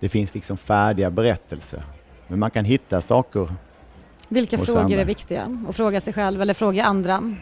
Det 0.00 0.08
finns 0.08 0.34
liksom 0.34 0.56
färdiga 0.56 1.10
berättelser. 1.10 1.82
Men 2.28 2.38
man 2.38 2.50
kan 2.50 2.64
hitta 2.64 3.00
saker 3.00 3.48
vilka 4.32 4.58
frågor 4.58 4.80
andra. 4.80 5.00
är 5.00 5.04
viktiga 5.04 5.58
att 5.68 5.76
fråga 5.76 6.00
sig 6.00 6.12
själv 6.12 6.42
eller 6.42 6.54
fråga 6.54 6.84
andra 6.84 7.34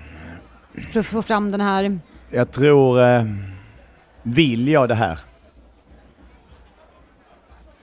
för 0.93 1.01
att 1.01 1.07
få 1.07 1.23
fram 1.23 1.51
den 1.51 1.61
här? 1.61 1.99
Jag 2.31 2.53
tror, 2.53 3.03
eh, 3.03 3.25
vill 4.23 4.69
jag 4.69 4.89
det 4.89 4.95
här? 4.95 5.19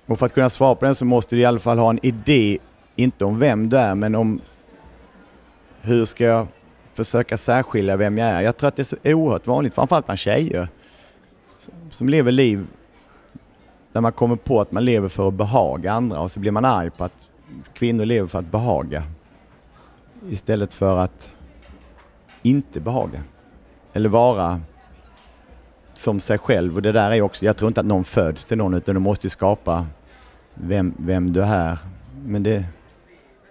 Och 0.06 0.20
för 0.20 0.26
att 0.26 0.34
kunna 0.34 0.50
svara 0.50 0.76
på 0.76 0.86
den 0.86 0.96
så 0.96 1.06
måste 1.06 1.36
du 1.36 1.42
i 1.42 1.46
alla 1.46 1.60
fall 1.60 1.80
ha 1.80 1.90
en 1.90 2.06
idé, 2.06 2.58
inte 2.96 3.26
om 3.26 3.40
vem 3.40 3.70
du 3.70 3.78
är, 3.78 3.96
men 3.96 4.16
om 4.16 4.42
hur 5.82 6.06
ska 6.06 6.24
jag 6.24 6.48
försöka 6.94 7.38
särskilja 7.38 7.98
vem 7.98 8.18
jag 8.18 8.28
är. 8.28 8.42
Jag 8.42 8.58
tror 8.58 8.68
att 8.68 8.76
det 8.76 8.82
är 8.82 8.84
så 8.84 8.98
oerhört 9.04 9.48
vanligt, 9.48 9.74
framförallt 9.74 10.06
bland 10.06 10.20
tjejer, 10.20 10.68
som 11.92 12.10
lever 12.10 12.32
liv 12.32 12.68
där 13.92 14.02
man 14.02 14.12
kommer 14.12 14.36
på 14.36 14.62
att 14.62 14.72
man 14.72 14.86
lever 14.86 15.08
för 15.08 15.28
att 15.28 15.34
behaga 15.34 15.92
andra 15.92 16.20
och 16.20 16.32
så 16.32 16.40
blir 16.40 16.52
man 16.52 16.66
arg 16.66 16.90
på 16.90 17.04
att 17.04 17.27
kvinnor 17.74 18.06
lever 18.06 18.28
för 18.28 18.40
att 18.40 18.52
behaga 18.52 19.04
istället 20.30 20.74
för 20.74 20.98
att 20.98 21.34
inte 22.42 22.80
behaga. 22.80 23.24
Eller 23.94 24.10
vara 24.10 24.62
som 25.94 26.20
sig 26.20 26.38
själv. 26.38 26.76
Och 26.76 26.82
det 26.82 26.92
där 26.92 27.12
är 27.12 27.22
också, 27.22 27.46
jag 27.46 27.58
tror 27.58 27.68
inte 27.68 27.80
att 27.80 27.86
någon 27.86 28.04
föds 28.04 28.46
till 28.46 28.58
någon 28.58 28.74
utan 28.74 28.96
du 28.96 29.02
måste 29.02 29.30
skapa 29.30 29.86
vem, 30.54 30.94
vem 30.98 31.34
du 31.34 31.42
är. 31.42 31.78
Men 32.26 32.44
det, 32.44 32.66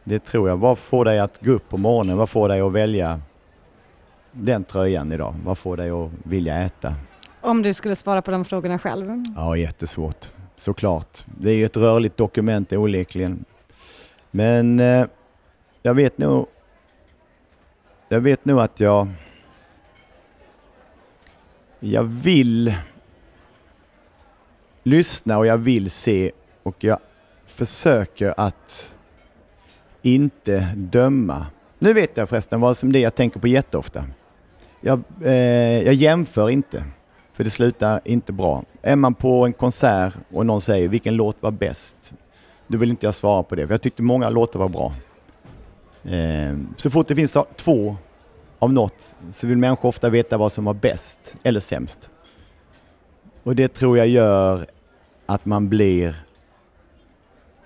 det 0.04 0.18
tror 0.18 0.48
jag. 0.48 0.56
Vad 0.56 0.78
får 0.78 1.04
dig 1.04 1.18
att 1.18 1.44
gå 1.44 1.52
upp 1.52 1.68
på 1.68 1.76
morgonen? 1.76 2.16
Vad 2.16 2.28
får 2.28 2.48
dig 2.48 2.60
att 2.60 2.72
välja 2.72 3.20
den 4.32 4.64
tröjan 4.64 5.12
idag? 5.12 5.34
Vad 5.44 5.58
får 5.58 5.76
dig 5.76 5.90
att 5.90 6.10
vilja 6.22 6.56
äta? 6.56 6.94
Om 7.40 7.62
du 7.62 7.74
skulle 7.74 7.96
svara 7.96 8.22
på 8.22 8.30
de 8.30 8.44
frågorna 8.44 8.78
själv? 8.78 9.24
Ja, 9.36 9.56
jättesvårt. 9.56 10.32
Såklart. 10.56 11.24
Det 11.38 11.50
är 11.50 11.54
ju 11.54 11.64
ett 11.64 11.76
rörligt 11.76 12.16
dokument 12.16 12.72
onekligen. 12.72 13.44
Men 14.30 14.80
eh, 14.80 15.06
jag 15.82 15.94
vet 15.94 16.18
nog 16.18 16.46
jag 18.08 18.20
vet 18.20 18.44
nog 18.44 18.60
att 18.60 18.80
jag 18.80 19.08
jag 21.80 22.02
vill 22.02 22.74
lyssna 24.82 25.38
och 25.38 25.46
jag 25.46 25.58
vill 25.58 25.90
se 25.90 26.32
och 26.62 26.84
jag 26.84 26.98
försöker 27.46 28.34
att 28.36 28.94
inte 30.02 30.72
döma. 30.76 31.46
Nu 31.78 31.92
vet 31.92 32.16
jag 32.16 32.28
förresten 32.28 32.60
vad 32.60 32.76
som 32.76 32.92
det 32.92 32.98
är 32.98 33.02
jag 33.02 33.14
tänker 33.14 33.40
på 33.40 33.48
jätteofta. 33.48 34.04
Jag, 34.80 35.02
eh, 35.22 35.82
jag 35.82 35.94
jämför 35.94 36.50
inte, 36.50 36.84
för 37.32 37.44
det 37.44 37.50
slutar 37.50 38.00
inte 38.04 38.32
bra. 38.32 38.64
Är 38.82 38.96
man 38.96 39.14
på 39.14 39.46
en 39.46 39.52
konsert 39.52 40.14
och 40.32 40.46
någon 40.46 40.60
säger 40.60 40.88
vilken 40.88 41.16
låt 41.16 41.42
var 41.42 41.50
bäst? 41.50 42.14
Då 42.66 42.78
vill 42.78 42.90
inte 42.90 43.06
jag 43.06 43.14
svara 43.14 43.42
på 43.42 43.54
det, 43.54 43.66
för 43.66 43.74
jag 43.74 43.82
tyckte 43.82 44.02
många 44.02 44.28
låtar 44.28 44.58
var 44.58 44.68
bra. 44.68 44.92
Eh, 46.04 46.56
så 46.76 46.90
fort 46.90 47.08
det 47.08 47.14
finns 47.14 47.36
två 47.56 47.96
av 48.58 48.72
något 48.72 49.16
så 49.30 49.46
vill 49.46 49.58
människor 49.58 49.88
ofta 49.88 50.08
veta 50.08 50.38
vad 50.38 50.52
som 50.52 50.64
var 50.64 50.74
bäst 50.74 51.36
eller 51.42 51.60
sämst. 51.60 52.10
Och 53.42 53.56
det 53.56 53.68
tror 53.68 53.98
jag 53.98 54.08
gör 54.08 54.66
att 55.26 55.44
man 55.44 55.68
blir 55.68 56.16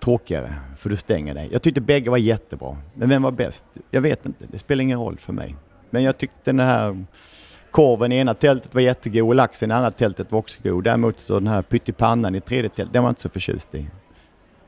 tråkigare, 0.01 0.55
för 0.77 0.91
du 0.91 0.97
stänger 0.97 1.35
dig. 1.35 1.49
Jag 1.53 1.63
tyckte 1.63 1.81
bägge 1.81 2.11
var 2.11 2.19
jättebra, 2.19 2.77
men 2.95 3.09
vem 3.09 3.23
var 3.23 3.31
bäst? 3.31 3.65
Jag 3.91 4.01
vet 4.01 4.27
inte, 4.27 4.45
det 4.51 4.59
spelar 4.59 4.83
ingen 4.83 4.99
roll 4.99 5.19
för 5.19 5.33
mig. 5.33 5.57
Men 5.91 6.03
jag 6.03 6.19
tyckte 6.19 6.39
den 6.45 6.61
här 6.61 7.05
korven 7.71 8.13
i 8.13 8.17
ena 8.17 8.35
tältet 8.35 8.75
var 8.75 8.81
jättegod 8.81 9.29
och 9.29 9.35
laxen 9.35 9.71
i 9.71 9.75
andra 9.75 9.91
tältet 9.91 10.33
var 10.33 10.39
också 10.39 10.61
god. 10.63 10.85
Däremot 10.85 11.19
så 11.19 11.35
den 11.35 11.47
här 11.47 11.63
pyttipannan 11.63 12.35
i 12.35 12.41
tredje 12.41 12.71
tältet, 12.71 12.93
den 12.93 13.03
var 13.03 13.11
inte 13.11 13.21
så 13.21 13.29
förtjust 13.29 13.75
i. 13.75 13.87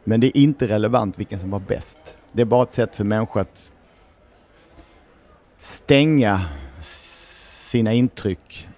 Men 0.05 0.21
det 0.21 0.27
är 0.27 0.37
inte 0.37 0.69
relevant 0.69 1.19
vilken 1.19 1.41
som 1.41 1.51
var 1.51 1.59
bäst. 1.59 2.19
Det 2.33 2.43
är 2.43 2.47
bara 2.47 2.63
ett 2.63 2.73
sätt 2.73 2.97
för 2.97 3.05
människor 3.05 3.41
att 3.41 3.71
stänga 5.59 6.41
sina 7.71 7.93
intryck. 7.93 8.69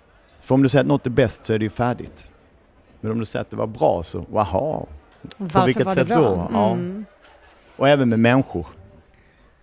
För 0.41 0.55
om 0.55 0.63
du 0.63 0.69
säger 0.69 0.81
att 0.81 0.89
något 0.89 1.07
är 1.07 1.11
bäst 1.11 1.45
så 1.45 1.53
är 1.53 1.59
det 1.59 1.65
ju 1.65 1.71
färdigt. 1.71 2.33
Men 3.01 3.13
om 3.13 3.19
du 3.19 3.25
säger 3.25 3.41
att 3.41 3.51
det 3.51 3.57
var 3.57 3.67
bra 3.67 4.03
så. 4.03 4.27
Varför 4.29 4.87
På 5.61 5.67
vilket 5.67 5.87
var 5.87 5.95
sätt 5.95 6.09
det 6.09 6.15
bra? 6.15 6.23
då? 6.23 6.49
Ja. 6.53 6.73
Mm. 6.73 7.05
Och 7.77 7.89
även 7.89 8.09
med 8.09 8.21
människor. 8.21 8.67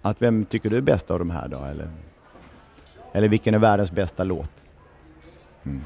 Att 0.01 0.21
vem 0.21 0.45
tycker 0.45 0.69
du 0.69 0.77
är 0.77 0.81
bäst 0.81 1.11
av 1.11 1.19
de 1.19 1.29
här 1.29 1.47
då? 1.47 1.63
Eller, 1.63 1.89
eller 3.13 3.27
vilken 3.27 3.53
är 3.53 3.59
världens 3.59 3.91
bästa 3.91 4.23
låt? 4.23 4.51
Mm. 5.63 5.83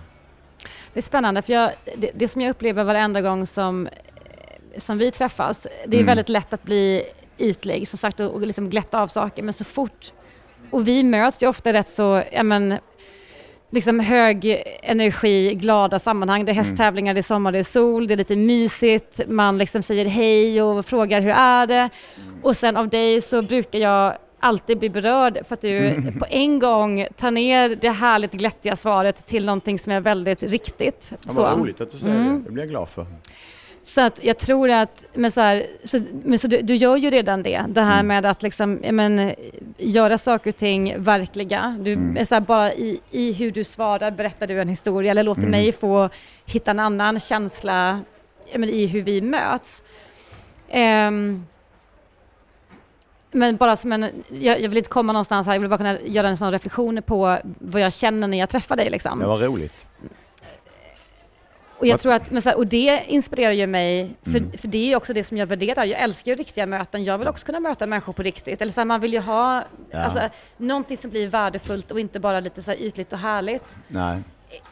Det 0.94 1.00
är 1.00 1.04
spännande 1.04 1.42
för 1.42 1.54
jag, 1.54 1.72
det, 1.98 2.12
det, 2.16 2.28
som 2.28 2.42
jag 2.42 2.50
upplever 2.50 2.84
varenda 2.84 3.22
gång 3.22 3.46
som, 3.46 3.88
som 4.78 4.98
vi 4.98 5.12
träffas, 5.12 5.68
det 5.88 5.98
är 5.98 6.02
mm. 6.02 6.06
väldigt 6.06 6.30
lätt 6.30 6.54
att 6.54 6.64
bli 6.64 7.04
ytlig, 7.38 7.88
som 7.88 8.00
sagt, 8.00 8.20
och, 8.20 8.42
liksom 8.42 8.70
glätta 8.70 9.02
av 9.02 9.08
saker, 9.08 9.44
men 9.44 9.54
så 9.54 9.64
fort 9.64 10.12
och 10.70 10.88
vi 10.88 11.04
möts 11.04 11.44
ju 11.44 11.48
ofta 11.48 11.74
rätt 11.74 11.88
så, 11.88 12.24
ja 12.32 12.44
men, 12.44 12.76
liksom 13.70 14.00
hög 14.00 14.64
energi, 14.84 15.54
glada 15.56 16.00
sammanhang. 16.00 16.46
Det 16.46 16.52
är 16.52 16.54
mm. 16.54 16.66
hästtävlingar, 16.66 17.14
det 17.14 17.20
är 17.20 17.22
sommar, 17.22 17.52
det 17.52 17.60
är 17.60 17.64
sol, 17.64 18.08
det 18.08 18.14
är 18.14 18.18
lite 18.18 18.36
mysigt. 18.36 19.22
Man 19.28 19.58
liksom 19.58 19.82
säger 19.82 20.06
hej 20.06 20.62
och 20.62 20.86
frågar 20.86 21.22
hur 21.22 21.32
är 21.32 21.68
det? 21.68 21.76
Mm. 21.76 21.90
Och 22.44 22.58
sen 22.58 22.78
av 22.78 22.90
dig 22.90 23.22
så 23.22 23.42
brukar 23.42 23.80
jag 23.80 24.18
alltid 24.40 24.80
bli 24.80 24.90
berörd 24.90 25.40
för 25.48 25.54
att 25.54 25.62
du 25.62 25.78
mm. 25.78 26.20
på 26.20 26.26
en 26.30 26.60
gång 26.60 27.08
tar 27.18 27.32
ner 27.32 27.70
det 27.70 27.90
härligt 27.90 28.32
glättiga 28.32 28.76
svaret 28.76 29.26
till 29.26 29.46
någonting 29.46 29.80
som 29.80 29.92
är 29.92 30.02
väldigt 30.02 30.44
riktigt. 30.44 31.12
Ja, 31.12 31.34
vad 31.34 31.60
roligt 31.60 31.82
att 31.82 31.92
du 31.92 31.98
säger 31.98 32.16
mm. 32.16 32.38
det, 32.38 32.44
det 32.44 32.52
blir 32.52 32.64
jag 32.64 32.70
glad 32.70 32.90
för. 32.90 33.06
Så 33.86 34.02
att 34.02 34.24
jag 34.24 34.38
tror 34.38 34.70
att, 34.70 35.06
men 35.14 35.32
så, 35.32 35.42
här, 35.42 35.68
så, 35.84 36.02
men 36.24 36.40
så 36.40 36.48
du, 36.48 36.62
du, 36.62 36.76
gör 36.76 36.98
ju 36.98 37.10
redan 37.10 37.44
det, 37.44 37.66
det 37.68 37.82
här 37.82 38.00
mm. 38.00 38.08
med 38.08 38.26
att 38.26 38.42
liksom, 38.42 38.74
men, 38.74 39.36
göra 39.78 40.18
saker 40.18 40.50
och 40.50 40.56
ting 40.56 41.04
verkliga. 41.04 41.78
Du, 41.80 41.94
mm. 41.94 42.26
så 42.26 42.36
här, 42.36 42.42
bara 42.42 42.74
i, 42.74 43.00
i 43.12 43.34
hur 43.34 43.52
du 43.52 43.64
svarar 43.64 44.12
berättar 44.12 44.48
du 44.48 44.62
en 44.62 44.70
historia 44.70 45.12
eller 45.12 45.24
låter 45.24 45.42
mm. 45.42 45.52
mig 45.52 45.72
få 45.72 46.10
hitta 46.46 46.72
en 46.72 46.80
annan 46.80 47.20
känsla 47.20 48.00
men, 48.56 48.70
i 48.70 48.86
hur 48.86 49.02
vi 49.02 49.22
möts. 49.22 49.84
Um, 50.74 51.48
men 53.32 53.56
bara 53.56 53.78
som 53.78 53.92
en, 53.92 54.10
jag, 54.30 54.62
jag, 54.62 54.70
vill 54.70 54.78
inte 54.78 54.90
komma 54.90 55.14
någonstans 55.14 55.48
här, 55.48 55.54
jag 55.54 55.60
vill 55.60 55.70
bara 55.70 55.78
kunna 55.78 56.00
göra 56.00 56.28
en 56.28 56.38
sån 56.38 56.52
reflektion 56.52 57.02
på 57.02 57.38
vad 57.44 57.82
jag 57.82 57.94
känner 57.94 58.28
när 58.28 58.38
jag 58.38 58.50
träffar 58.50 58.76
dig. 58.76 58.90
Liksom. 58.90 59.20
Det 59.20 59.26
var 59.26 59.40
roligt. 59.40 59.85
Och, 61.78 61.88
jag 61.88 62.00
tror 62.00 62.14
att, 62.14 62.32
men 62.32 62.42
så 62.42 62.50
här, 62.50 62.58
och 62.58 62.68
det 62.68 63.04
inspirerar 63.08 63.52
ju 63.52 63.68
mig, 63.68 64.16
för, 64.24 64.38
mm. 64.38 64.52
för 64.52 64.68
det 64.68 64.92
är 64.92 64.96
också 64.96 65.14
det 65.14 65.24
som 65.24 65.38
jag 65.38 65.48
värderar. 65.48 65.86
Jag 65.86 66.00
älskar 66.00 66.32
ju 66.32 66.36
riktiga 66.36 66.66
möten. 66.66 67.04
Jag 67.04 67.18
vill 67.18 67.28
också 67.28 67.46
kunna 67.46 67.60
möta 67.60 67.88
människor 67.88 68.14
på 68.14 68.24
riktigt. 68.24 68.62
Eller 68.62 68.72
så 68.72 68.82
här, 68.82 68.86
man 68.86 69.02
vill 69.02 69.14
ju 69.14 69.20
ha 69.20 69.64
ja. 69.92 70.00
alltså, 70.00 70.20
någonting 70.58 70.98
som 70.98 71.12
blir 71.12 71.28
värdefullt 71.28 71.92
och 71.92 72.00
inte 72.00 72.20
bara 72.20 72.40
lite 72.40 72.62
så 72.62 72.72
här 72.72 72.82
ytligt 72.82 73.14
och 73.14 73.20
härligt. 73.20 73.78
Nej. 73.88 74.22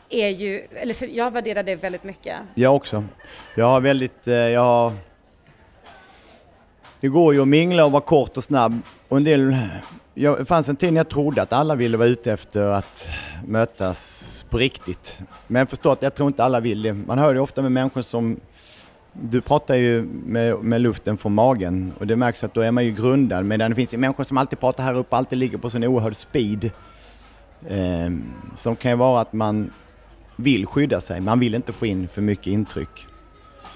Är 0.09 0.29
ju, 0.29 0.67
eller 0.75 0.93
för, 0.93 1.05
jag 1.05 1.31
värderar 1.31 1.63
det 1.63 1.75
väldigt 1.75 2.03
mycket. 2.03 2.37
Jag 2.53 2.75
också. 2.75 3.03
Jag 3.55 3.65
har 3.65 3.81
väldigt, 3.81 4.27
eh, 4.27 4.33
jag 4.33 4.61
har 4.61 4.93
det 7.03 7.07
går 7.09 7.33
ju 7.33 7.41
att 7.41 7.47
mingla 7.47 7.85
och 7.85 7.91
vara 7.91 8.01
kort 8.01 8.37
och 8.37 8.43
snabb. 8.43 8.81
Och 9.07 9.17
en 9.17 9.23
del, 9.23 9.57
jag, 10.13 10.37
det 10.37 10.45
fanns 10.45 10.69
en 10.69 10.75
tid 10.75 10.93
när 10.93 10.99
jag 10.99 11.09
trodde 11.09 11.41
att 11.41 11.53
alla 11.53 11.75
ville 11.75 11.97
vara 11.97 12.07
ute 12.07 12.31
efter 12.31 12.67
att 12.67 13.07
mötas 13.45 14.32
på 14.53 14.59
riktigt. 14.59 15.19
Men 15.47 15.59
jag 15.59 15.69
förstår 15.69 15.93
att 15.93 16.01
jag 16.01 16.15
tror 16.15 16.27
inte 16.27 16.43
alla 16.43 16.59
vill 16.59 16.81
det. 16.81 16.93
Man 16.93 17.19
hör 17.19 17.33
ju 17.33 17.39
ofta 17.39 17.61
med 17.61 17.71
människor 17.71 18.01
som 18.01 18.39
du 19.13 19.41
pratar 19.41 19.75
ju 19.75 20.03
med, 20.25 20.57
med 20.57 20.81
luften 20.81 21.17
från 21.17 21.33
magen 21.33 21.93
och 21.99 22.07
det 22.07 22.15
märks 22.15 22.43
att 22.43 22.53
då 22.53 22.61
är 22.61 22.71
man 22.71 22.85
ju 22.85 22.91
grundad. 22.91 23.45
Medan 23.45 23.71
det 23.71 23.75
finns 23.75 23.93
ju 23.93 23.97
människor 23.97 24.23
som 24.23 24.37
alltid 24.37 24.59
pratar 24.59 24.83
här 24.83 24.97
uppe, 24.97 25.15
alltid 25.15 25.39
ligger 25.39 25.57
på 25.57 25.69
sån 25.69 25.83
oerhörd 25.83 26.15
speed. 26.15 26.71
Eh, 27.67 28.11
som 28.55 28.75
kan 28.75 28.91
ju 28.91 28.97
vara 28.97 29.21
att 29.21 29.33
man 29.33 29.71
vill 30.35 30.65
skydda 30.65 31.01
sig, 31.01 31.21
man 31.21 31.39
vill 31.39 31.55
inte 31.55 31.73
få 31.73 31.85
in 31.85 32.07
för 32.07 32.21
mycket 32.21 32.47
intryck. 32.47 33.07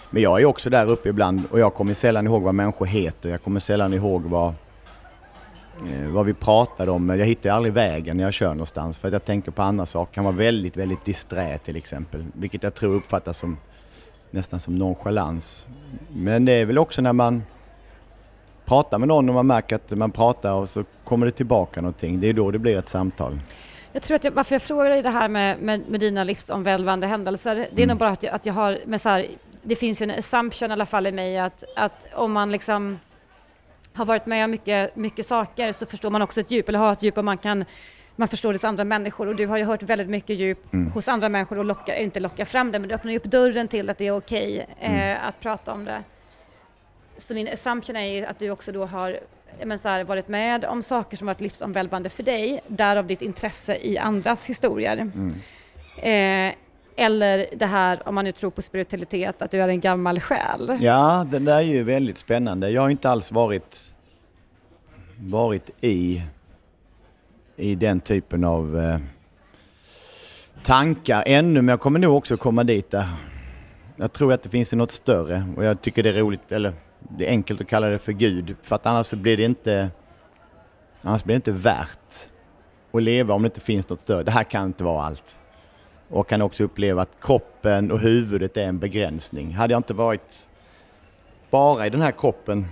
Men 0.10 0.22
jag 0.22 0.42
är 0.42 0.46
också 0.46 0.70
där 0.70 0.90
uppe 0.90 1.10
ibland 1.10 1.42
och 1.52 1.60
jag 1.60 1.74
kommer 1.74 1.94
sällan 1.94 2.28
ihåg 2.28 2.42
vad 2.42 2.56
människor 2.56 2.86
heter. 2.86 3.30
Jag 3.30 3.44
kommer 3.44 3.60
sällan 3.60 3.94
ihåg 3.94 4.24
vad, 4.24 4.54
vad 6.10 6.26
vi 6.26 6.34
pratade 6.34 6.92
om. 6.92 7.10
Jag 7.10 7.26
hittar 7.26 7.50
aldrig 7.50 7.74
vägen 7.74 8.18
när 8.18 8.24
jag 8.24 8.34
kör 8.34 8.50
någonstans 8.50 8.98
för 8.98 9.08
att 9.08 9.14
jag 9.14 9.26
tänker 9.26 9.52
på 9.52 9.62
andra 9.62 9.86
saker. 9.86 10.10
Jag 10.10 10.14
kan 10.14 10.24
vara 10.24 10.36
väldigt, 10.36 10.78
väldigt 10.78 11.06
disträ 11.06 11.58
till 11.58 11.76
exempel. 11.76 12.26
Vilket 12.34 12.64
jag 12.64 12.76
tror 12.76 12.96
uppfattas 12.96 13.38
som 13.38 13.58
nästan 14.32 14.60
som 14.60 14.78
nonchalans. 14.78 15.68
Men 16.10 16.46
det 16.46 16.52
är 16.52 16.66
väl 16.66 16.78
också 16.78 17.02
när 17.02 17.14
man 17.14 17.44
pratar 18.66 19.00
med 19.00 19.08
någon 19.08 19.30
och 19.30 19.36
man 19.36 19.48
märker 19.48 19.76
att 19.76 19.92
man 19.92 20.12
pratar 20.12 20.54
och 20.54 20.70
så 20.70 20.84
kommer 21.04 21.26
det 21.26 21.32
tillbaka 21.32 21.82
någonting. 21.82 22.20
Det 22.20 22.28
är 22.28 22.34
då 22.34 22.52
det 22.52 22.60
blir 22.60 22.78
ett 22.78 22.88
samtal. 22.88 23.40
Jag 23.92 24.04
tror 24.04 24.16
att 24.16 24.24
jag, 24.24 24.32
varför 24.32 24.56
jag 24.56 24.62
frågar 24.62 24.90
dig 24.90 25.02
det 25.02 25.10
här 25.10 25.30
med, 25.30 25.60
med, 25.60 25.82
med 25.90 26.00
dina 26.00 26.24
livsomvälvande 26.24 27.08
händelser, 27.08 27.56
det 27.56 27.62
är 27.62 27.74
mm. 27.74 27.88
nog 27.88 27.98
bara 27.98 28.10
att 28.10 28.24
jag, 28.24 28.34
att 28.34 28.46
jag 28.46 28.54
har 28.54 28.80
med 28.86 29.02
så 29.02 29.10
här, 29.10 29.28
det 29.64 29.76
finns 29.76 30.02
ju 30.02 30.04
en 30.04 30.20
assumption 30.20 30.70
i 30.70 30.74
alla 30.74 30.86
fall 30.86 31.08
i 31.08 31.12
mig 31.12 31.40
att, 31.40 31.64
att 31.76 32.06
om 32.14 32.32
man 32.32 32.52
liksom 32.52 33.00
har 33.98 34.06
varit 34.06 34.26
med 34.26 34.46
om 34.46 34.52
mycket, 34.52 34.96
mycket 34.96 35.26
saker 35.26 35.72
så 35.72 35.86
förstår 35.86 36.10
man 36.10 36.22
också 36.22 36.42
ett 36.42 36.52
djup, 36.52 36.70
eller 36.70 36.80
har 36.80 36.94
ett 36.94 37.04
djup 37.04 37.18
och 37.18 37.26
man 37.26 37.38
kan 37.38 37.66
man 38.20 38.28
förstår 38.28 38.50
det 38.50 38.56
hos 38.56 38.64
andra 38.64 38.84
människor 38.84 39.28
och 39.28 39.36
du 39.36 39.48
har 39.48 39.58
ju 39.58 39.64
hört 39.64 39.84
väldigt 39.84 40.10
mycket 40.10 40.38
djup 40.38 40.74
mm. 40.74 40.92
hos 40.92 41.08
andra 41.08 41.30
människor 41.30 41.58
och 41.58 41.66
lockar, 41.66 41.96
inte 41.96 42.20
lockar 42.20 42.46
fram 42.46 42.72
det, 42.72 42.80
men 42.80 42.90
du 42.90 42.96
öppnar 42.96 43.12
ju 43.12 43.18
upp 43.18 43.24
dörren 43.24 43.68
till 43.68 43.90
att 43.90 43.98
det 43.98 44.08
är 44.08 44.18
okej 44.18 44.54
okay, 44.54 44.90
mm. 44.92 45.18
eh, 45.18 45.28
att 45.28 45.40
prata 45.40 45.74
om 45.74 45.86
det. 45.86 46.04
Så 47.18 47.34
min 47.34 47.48
assumption 47.48 47.96
är 47.96 48.06
ju 48.06 48.26
att 48.26 48.40
du 48.40 48.50
också 48.50 48.72
då 48.72 48.86
har 48.86 49.20
men 49.66 49.80
så 49.80 49.90
här, 49.90 50.04
varit 50.04 50.28
med 50.28 50.66
om 50.66 50.84
saker 50.84 51.18
som 51.18 51.28
varit 51.28 51.42
livsomvälvande 51.42 52.10
för 52.10 52.24
dig, 52.24 52.62
därav 52.68 53.08
ditt 53.08 53.22
intresse 53.22 53.76
i 53.76 53.98
andras 53.98 54.50
historier. 54.50 54.98
Mm. 54.98 55.34
Eh, 55.98 56.56
eller 56.98 57.46
det 57.54 57.66
här, 57.66 58.08
om 58.08 58.16
man 58.16 58.26
nu 58.26 58.32
tror 58.32 58.52
på 58.52 58.62
spiritualitet, 58.62 59.42
att 59.42 59.52
du 59.52 59.62
är 59.62 59.68
en 59.68 59.80
gammal 59.80 60.20
själ. 60.20 60.78
Ja, 60.82 61.26
den 61.32 61.46
där 61.46 61.56
är 61.58 61.62
ju 61.62 61.84
väldigt 61.84 62.18
spännande. 62.18 62.70
Jag 62.70 62.82
har 62.82 62.90
inte 62.90 63.10
alls 63.10 63.32
varit, 63.32 63.92
varit 65.20 65.70
i, 65.82 66.24
i 67.56 67.76
den 67.76 68.00
typen 68.00 68.44
av 68.44 68.80
eh, 68.80 68.98
tankar 70.64 71.24
ännu, 71.26 71.62
men 71.62 71.74
jag 71.74 71.80
kommer 71.80 72.00
nog 72.00 72.18
också 72.18 72.38
komma 72.38 72.64
dit 72.64 72.92
där. 72.92 73.06
Jag 73.96 74.14
tror 74.14 74.34
att 74.34 74.44
det 74.44 74.50
finns 74.50 74.72
något 74.72 74.92
större 74.92 75.46
och 75.58 75.64
jag 75.64 75.82
tycker 75.82 76.04
det 76.04 76.10
är 76.10 76.14
roligt, 76.14 76.52
eller 76.52 76.74
det 77.00 77.28
är 77.28 77.30
enkelt 77.30 77.62
att 77.62 77.68
kalla 77.68 77.88
det 77.88 77.98
för 77.98 78.12
Gud, 78.12 78.56
för 78.64 78.76
att 78.76 78.86
annars 78.86 79.12
blir 79.12 79.38
det 79.38 79.44
inte, 79.44 79.90
annars 81.02 81.24
blir 81.24 81.34
det 81.34 81.38
inte 81.38 81.52
värt 81.52 82.30
att 82.92 83.04
leva 83.04 83.34
om 83.34 83.42
det 83.42 83.48
inte 83.48 83.60
finns 83.60 83.90
något 83.90 84.00
större. 84.00 84.24
Det 84.24 84.32
här 84.32 84.44
kan 84.44 84.66
inte 84.66 84.84
vara 84.84 85.04
allt 85.04 85.38
och 86.10 86.28
kan 86.28 86.42
också 86.42 86.64
uppleva 86.64 87.02
att 87.02 87.20
kroppen 87.22 87.92
och 87.92 88.00
huvudet 88.00 88.58
är 88.58 88.68
en 88.68 88.80
begränsning. 88.80 89.54
Hade 89.54 89.74
jag 89.74 89.80
inte 89.80 89.94
varit 89.94 90.48
bara 91.50 91.88
i 91.88 91.90
den 91.90 92.02
här 92.02 92.12
kroppen 92.12 92.66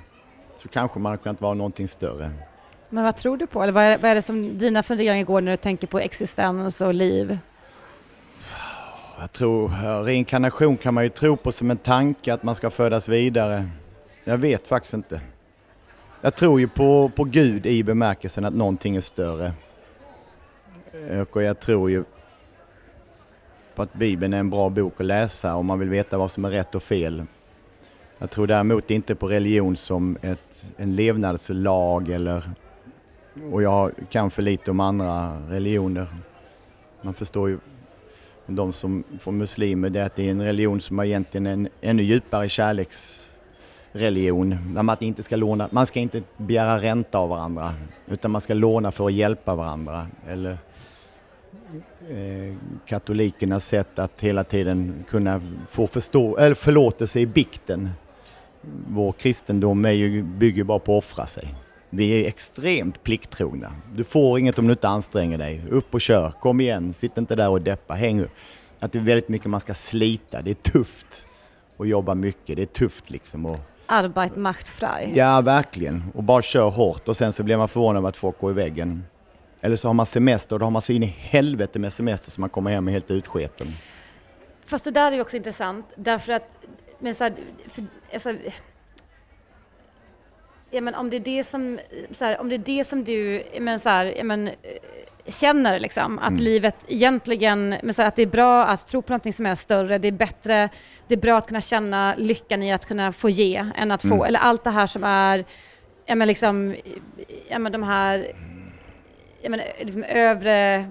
så 0.57 0.67
kanske 0.67 0.99
man 0.99 1.09
hade 1.09 1.23
kunnat 1.23 1.41
vara 1.41 1.53
någonting 1.53 1.87
större. 1.87 2.31
Men 2.89 3.03
vad 3.03 3.15
tror 3.15 3.37
du 3.37 3.47
på? 3.47 3.63
Eller 3.63 3.73
vad 3.73 3.83
är, 3.83 3.97
vad 3.97 4.11
är 4.11 4.15
det 4.15 4.21
som 4.21 4.57
dina 4.57 4.83
funderingar 4.83 5.25
går 5.25 5.41
när 5.41 5.51
du 5.51 5.57
tänker 5.57 5.87
på 5.87 5.99
existens 5.99 6.81
och 6.81 6.93
liv? 6.93 7.37
Jag 9.19 9.31
tror, 9.31 9.71
reinkarnation 10.03 10.77
kan 10.77 10.93
man 10.93 11.03
ju 11.03 11.09
tro 11.09 11.37
på 11.37 11.51
som 11.51 11.71
en 11.71 11.77
tanke 11.77 12.33
att 12.33 12.43
man 12.43 12.55
ska 12.55 12.69
födas 12.69 13.09
vidare. 13.09 13.69
Jag 14.23 14.37
vet 14.37 14.67
faktiskt 14.67 14.93
inte. 14.93 15.21
Jag 16.21 16.35
tror 16.35 16.59
ju 16.59 16.67
på, 16.67 17.11
på 17.15 17.23
Gud 17.23 17.65
i 17.65 17.83
bemärkelsen 17.83 18.45
att 18.45 18.53
någonting 18.53 18.95
är 18.95 19.01
större. 19.01 19.53
Och 21.31 21.43
jag 21.43 21.59
tror 21.59 21.89
ju 21.91 22.03
på 23.75 23.81
att 23.81 23.93
Bibeln 23.93 24.33
är 24.33 24.37
en 24.37 24.49
bra 24.49 24.69
bok 24.69 24.93
att 24.99 25.05
läsa 25.05 25.55
om 25.55 25.65
man 25.65 25.79
vill 25.79 25.89
veta 25.89 26.17
vad 26.17 26.31
som 26.31 26.45
är 26.45 26.49
rätt 26.49 26.75
och 26.75 26.83
fel. 26.83 27.23
Jag 28.17 28.31
tror 28.31 28.47
däremot 28.47 28.91
inte 28.91 29.15
på 29.15 29.27
religion 29.27 29.77
som 29.77 30.17
ett, 30.21 30.65
en 30.77 30.95
levnadslag 30.95 32.09
eller 32.09 32.43
och 33.51 33.63
jag 33.63 33.91
kan 34.09 34.31
för 34.31 34.41
lite 34.41 34.71
om 34.71 34.79
andra 34.79 35.37
religioner. 35.49 36.07
Man 37.01 37.13
förstår 37.13 37.49
ju 37.49 37.59
de 38.47 38.73
som 38.73 39.03
får 39.19 39.31
muslimer, 39.31 39.89
det 39.89 39.99
är 39.99 40.05
att 40.05 40.15
det 40.15 40.27
är 40.27 40.31
en 40.31 40.41
religion 40.41 40.81
som 40.81 40.97
har 40.97 41.05
egentligen 41.05 41.47
en 41.47 41.69
ännu 41.81 42.03
djupare 42.03 42.49
kärleksreligion. 42.49 44.73
Där 44.75 44.83
man 44.83 44.97
inte 44.99 45.23
ska 45.23 45.35
låna, 45.35 45.69
man 45.71 45.85
ska 45.85 45.99
inte 45.99 46.21
begära 46.37 46.77
ränta 46.77 47.17
av 47.17 47.29
varandra 47.29 47.73
utan 48.07 48.31
man 48.31 48.41
ska 48.41 48.53
låna 48.53 48.91
för 48.91 49.05
att 49.05 49.13
hjälpa 49.13 49.55
varandra. 49.55 50.07
Eller 50.27 50.57
katolikernas 52.85 53.65
sätt 53.65 53.99
att 53.99 54.21
hela 54.21 54.43
tiden 54.43 55.05
kunna 55.09 55.41
få 55.69 55.87
förstå, 55.87 56.37
eller 56.37 56.55
förlåtelse 56.55 57.19
i 57.19 57.25
bikten. 57.25 57.89
Vår 58.87 59.11
kristendom 59.11 59.85
är 59.85 59.91
ju, 59.91 60.23
bygger 60.23 60.63
bara 60.63 60.79
på 60.79 60.97
att 60.97 61.03
offra 61.03 61.25
sig. 61.25 61.55
Vi 61.89 62.23
är 62.23 62.27
extremt 62.27 63.03
plikttrogna. 63.03 63.71
Du 63.95 64.03
får 64.03 64.39
inget 64.39 64.59
om 64.59 64.67
du 64.67 64.71
inte 64.71 64.87
anstränger 64.87 65.37
dig. 65.37 65.63
Upp 65.69 65.93
och 65.93 66.01
kör, 66.01 66.31
kom 66.31 66.61
igen, 66.61 66.93
sitt 66.93 67.17
inte 67.17 67.35
där 67.35 67.49
och 67.49 67.61
deppa, 67.61 67.93
häng 67.93 68.21
upp. 68.21 68.31
Att 68.79 68.91
det 68.91 68.99
är 68.99 69.03
väldigt 69.03 69.29
mycket 69.29 69.49
man 69.49 69.59
ska 69.59 69.73
slita, 69.73 70.41
det 70.41 70.49
är 70.49 70.71
tufft 70.71 71.27
att 71.77 71.87
jobba 71.87 72.15
mycket, 72.15 72.55
det 72.55 72.61
är 72.61 72.65
tufft 72.65 73.09
liksom. 73.09 73.45
Och, 73.45 73.59
Arbeit 73.85 74.35
macht 74.35 74.69
frei. 74.69 75.11
Ja, 75.15 75.41
verkligen. 75.41 76.03
Och 76.13 76.23
bara 76.23 76.41
kör 76.41 76.69
hårt 76.69 77.07
och 77.07 77.17
sen 77.17 77.33
så 77.33 77.43
blir 77.43 77.57
man 77.57 77.67
förvånad 77.67 77.97
över 77.97 78.09
att 78.09 78.17
folk 78.17 78.39
går 78.39 78.51
i 78.51 78.53
väggen. 78.53 79.03
Eller 79.61 79.75
så 79.75 79.87
har 79.87 79.93
man 79.93 80.05
semester 80.05 80.55
och 80.55 80.59
då 80.59 80.65
har 80.65 80.71
man 80.71 80.81
så 80.81 80.91
in 80.91 81.03
i 81.03 81.15
helvete 81.19 81.79
med 81.79 81.93
semester 81.93 82.31
så 82.31 82.41
man 82.41 82.49
kommer 82.49 82.71
hem 82.71 82.87
helt 82.87 83.11
utsketen. 83.11 83.67
Fast 84.65 84.85
det 84.85 84.91
där 84.91 85.11
är 85.11 85.15
ju 85.15 85.21
också 85.21 85.37
intressant 85.37 85.85
därför 85.95 86.33
att 86.33 86.65
men 86.99 87.15
så 87.15 87.23
här, 87.23 87.33
för, 87.69 87.83
alltså, 88.13 88.35
ja, 90.71 90.81
men 90.81 90.95
om 90.95 91.09
det 91.09 91.17
är 91.17 91.19
det 91.19 91.43
som, 91.43 91.79
här, 92.19 92.39
om 92.39 92.49
det 92.49 92.55
är 92.55 92.77
det 92.77 92.85
som 92.85 93.03
du 93.03 93.43
men, 93.59 93.79
så 93.79 93.89
här, 93.89 94.13
ja, 94.17 94.23
men, 94.23 94.49
känner 95.27 95.79
liksom, 95.79 96.19
att 96.19 96.29
mm. 96.29 96.41
livet 96.41 96.85
egentligen, 96.87 97.75
men 97.83 97.93
så 97.93 98.01
här, 98.01 98.07
att 98.07 98.15
det 98.15 98.21
är 98.21 98.27
bra 98.27 98.65
att 98.65 98.87
tro 98.87 99.01
på 99.01 99.11
någonting 99.11 99.33
som 99.33 99.45
är 99.45 99.55
större, 99.55 99.97
det 99.97 100.07
är 100.07 100.11
bättre, 100.11 100.69
det 101.07 101.15
är 101.15 101.19
bra 101.19 101.37
att 101.37 101.47
kunna 101.47 101.61
känna 101.61 102.15
lyckan 102.17 102.63
i 102.63 102.73
att 102.73 102.85
kunna 102.85 103.11
få 103.11 103.29
ge 103.29 103.65
än 103.75 103.91
att 103.91 104.01
få, 104.01 104.13
mm. 104.13 104.25
eller 104.25 104.39
allt 104.39 104.63
det 104.63 104.69
här 104.69 104.87
som 104.87 105.03
är, 105.03 105.45
ja 106.05 106.15
men 106.15 106.27
liksom, 106.27 106.75
ja 107.49 107.59
men 107.59 107.71
de 107.71 107.83
här, 107.83 108.27
ja 109.45 109.49
men 109.49 109.61
liksom 109.79 110.03
övre, 110.03 110.87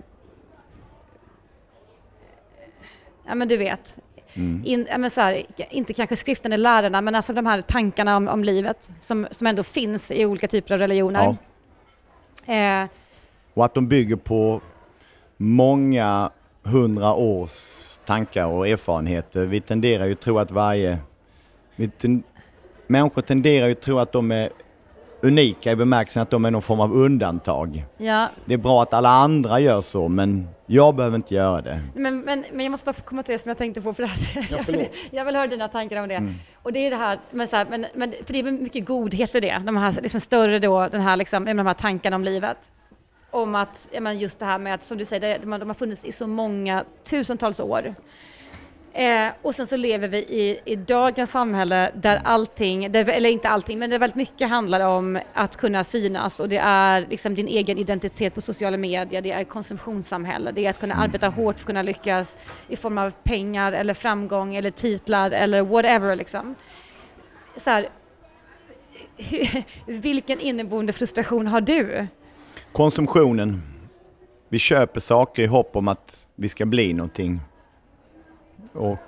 ja 3.27 3.35
men 3.35 3.49
du 3.49 3.57
vet, 3.57 3.99
Mm. 4.37 4.63
In, 4.65 4.89
men 4.99 5.11
så 5.11 5.21
här, 5.21 5.43
inte 5.71 5.95
kanske 5.95 6.17
skriften 6.17 6.53
eller 6.53 6.63
lärarna, 6.63 7.01
men 7.01 7.15
alltså 7.15 7.33
de 7.33 7.47
här 7.47 7.63
tankarna 7.63 8.17
om, 8.17 8.29
om 8.29 8.45
livet 8.45 8.91
som, 9.01 9.27
som 9.31 9.47
ändå 9.47 9.63
finns 9.63 10.11
i 10.11 10.27
olika 10.27 10.49
typer 10.49 10.75
av 10.75 10.81
religioner. 10.81 11.37
Ja. 12.47 12.55
Eh, 12.55 12.89
och 13.55 13.65
att 13.65 13.75
de 13.75 13.89
bygger 13.89 14.17
på 14.17 14.61
många 15.37 16.31
hundra 16.63 17.15
års 17.15 17.81
tankar 18.05 18.47
och 18.47 18.69
erfarenheter. 18.69 19.45
Vi 19.45 19.61
tenderar 19.61 20.07
ju 20.07 20.13
att 20.13 20.21
tro 20.21 20.39
att 20.39 20.51
varje... 20.51 20.99
Ten, 21.99 22.23
människor 22.87 23.23
tenderar 23.23 23.67
ju 23.67 23.73
att 23.73 23.81
tro 23.81 23.99
att 23.99 24.13
de 24.13 24.33
är 24.33 24.51
unika 25.25 25.73
i 25.73 25.77
bemärkelsen 25.77 26.23
att 26.23 26.31
de 26.31 26.45
är 26.45 26.51
någon 26.51 26.63
form 26.63 26.81
av 26.81 26.97
undantag. 26.97 27.85
Ja. 27.97 28.29
Det 28.45 28.55
är 28.55 28.59
bra 28.59 28.83
att 28.83 28.95
alla 28.95 29.09
andra 29.09 29.61
gör 29.61 29.81
så, 29.81 30.09
men 30.09 30.49
jag 30.67 30.95
behöver 30.95 31.17
inte 31.17 31.35
göra 31.35 31.61
det. 31.63 31.81
Men, 31.95 32.21
men, 32.21 32.45
men 32.53 32.65
jag 32.65 32.71
måste 32.71 32.85
bara 32.85 32.93
få 32.93 33.03
komma 33.03 33.23
till 33.23 33.33
det 33.33 33.39
som 33.39 33.49
jag 33.49 33.59
tänkte 33.59 33.81
på, 33.81 33.95
för 33.95 34.03
att 34.03 34.51
jag, 34.51 34.63
vill, 34.67 34.89
jag 35.11 35.25
vill 35.25 35.37
höra 35.37 35.47
dina 35.47 35.69
tankar 35.69 36.03
om 36.03 36.09
det. 36.09 36.15
Mm. 36.15 36.35
Och 36.63 36.73
det 36.73 36.79
är 36.87 36.91
det 36.91 36.97
här, 36.97 37.19
men 37.31 37.49
så 37.49 37.57
här, 37.57 37.67
men, 37.71 37.87
men, 37.95 38.15
för 38.27 38.33
det 38.33 38.39
är 38.39 38.53
mycket 38.53 38.85
godhet 38.85 39.35
i 39.35 39.41
det, 39.41 39.63
de 39.67 39.77
här 39.77 40.03
liksom 40.03 40.21
större 40.21 40.59
då, 40.59 40.89
den 40.89 41.01
här, 41.01 41.17
liksom, 41.17 41.45
de 41.45 41.67
här 41.67 41.75
tankarna 41.75 42.17
om 42.17 42.25
livet. 42.25 42.71
Om 43.31 43.55
att, 43.55 43.89
men 44.01 44.19
just 44.19 44.39
det 44.39 44.45
här 44.45 44.59
med 44.59 44.75
att, 44.75 44.83
som 44.83 44.99
du 44.99 45.05
säger, 45.05 45.39
de, 45.39 45.51
de 45.51 45.69
har 45.69 45.75
funnits 45.75 46.05
i 46.05 46.13
så 46.13 46.27
många 46.27 46.85
tusentals 47.05 47.61
år. 47.61 47.95
Eh, 48.97 49.33
och 49.43 49.55
sen 49.55 49.67
så 49.67 49.77
lever 49.77 50.09
vi 50.09 50.19
i, 50.19 50.61
i 50.65 50.77
dagens 50.77 51.31
samhälle 51.31 51.91
där 51.95 52.21
allting, 52.25 52.93
där, 52.93 53.09
eller 53.09 53.31
inte 53.31 53.49
allting, 53.49 53.79
men 53.79 53.91
det 53.91 53.99
väldigt 53.99 54.17
mycket 54.17 54.49
handlar 54.49 54.89
om 54.89 55.19
att 55.33 55.57
kunna 55.57 55.85
synas 55.85 56.41
och 56.41 56.49
det 56.49 56.57
är 56.57 57.07
liksom 57.11 57.35
din 57.35 57.49
egen 57.49 57.79
identitet 57.79 58.35
på 58.35 58.41
sociala 58.41 58.77
medier, 58.77 59.23
det 59.23 59.33
är 59.33 59.45
konsumtionssamhälle, 59.45 60.53
det 60.53 60.67
är 60.67 60.71
att 60.71 60.79
kunna 60.79 60.95
arbeta 60.95 61.27
mm. 61.27 61.37
hårt 61.37 61.55
för 61.55 61.61
att 61.61 61.67
kunna 61.67 61.83
lyckas 61.83 62.37
i 62.69 62.77
form 62.77 62.99
av 62.99 63.13
pengar 63.23 63.73
eller 63.73 63.95
framgång 63.95 64.55
eller 64.55 64.71
titlar 64.71 65.31
eller 65.31 65.63
whatever 65.63 66.17
liksom. 66.17 66.55
Så 67.57 67.71
här, 67.71 67.89
vilken 69.87 70.41
inneboende 70.41 70.93
frustration 70.93 71.47
har 71.47 71.61
du? 71.61 72.07
Konsumtionen. 72.73 73.63
Vi 74.49 74.59
köper 74.59 75.01
saker 75.01 75.43
i 75.43 75.47
hopp 75.47 75.77
om 75.77 75.89
att 75.89 76.27
vi 76.35 76.49
ska 76.49 76.67
bli 76.67 76.93
någonting 76.93 77.41
och 78.75 78.99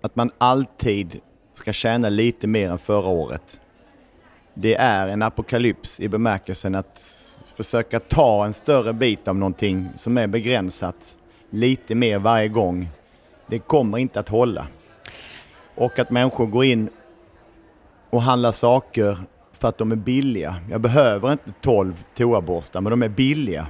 att 0.00 0.16
man 0.16 0.30
alltid 0.38 1.20
ska 1.54 1.72
tjäna 1.72 2.08
lite 2.08 2.46
mer 2.46 2.70
än 2.70 2.78
förra 2.78 3.08
året. 3.08 3.60
Det 4.54 4.74
är 4.74 5.08
en 5.08 5.22
apokalyps 5.22 6.00
i 6.00 6.08
bemärkelsen 6.08 6.74
att 6.74 7.18
försöka 7.54 8.00
ta 8.00 8.46
en 8.46 8.52
större 8.52 8.92
bit 8.92 9.28
av 9.28 9.36
någonting 9.36 9.88
som 9.96 10.18
är 10.18 10.26
begränsat 10.26 11.16
lite 11.50 11.94
mer 11.94 12.18
varje 12.18 12.48
gång. 12.48 12.88
Det 13.46 13.58
kommer 13.58 13.98
inte 13.98 14.20
att 14.20 14.28
hålla. 14.28 14.66
Och 15.74 15.98
att 15.98 16.10
människor 16.10 16.46
går 16.46 16.64
in 16.64 16.90
och 18.10 18.22
handlar 18.22 18.52
saker 18.52 19.18
för 19.52 19.68
att 19.68 19.78
de 19.78 19.92
är 19.92 19.96
billiga. 19.96 20.56
Jag 20.70 20.80
behöver 20.80 21.32
inte 21.32 21.52
12 21.60 22.04
toaborstar 22.14 22.80
men 22.80 22.90
de 22.90 23.02
är 23.02 23.08
billiga. 23.08 23.66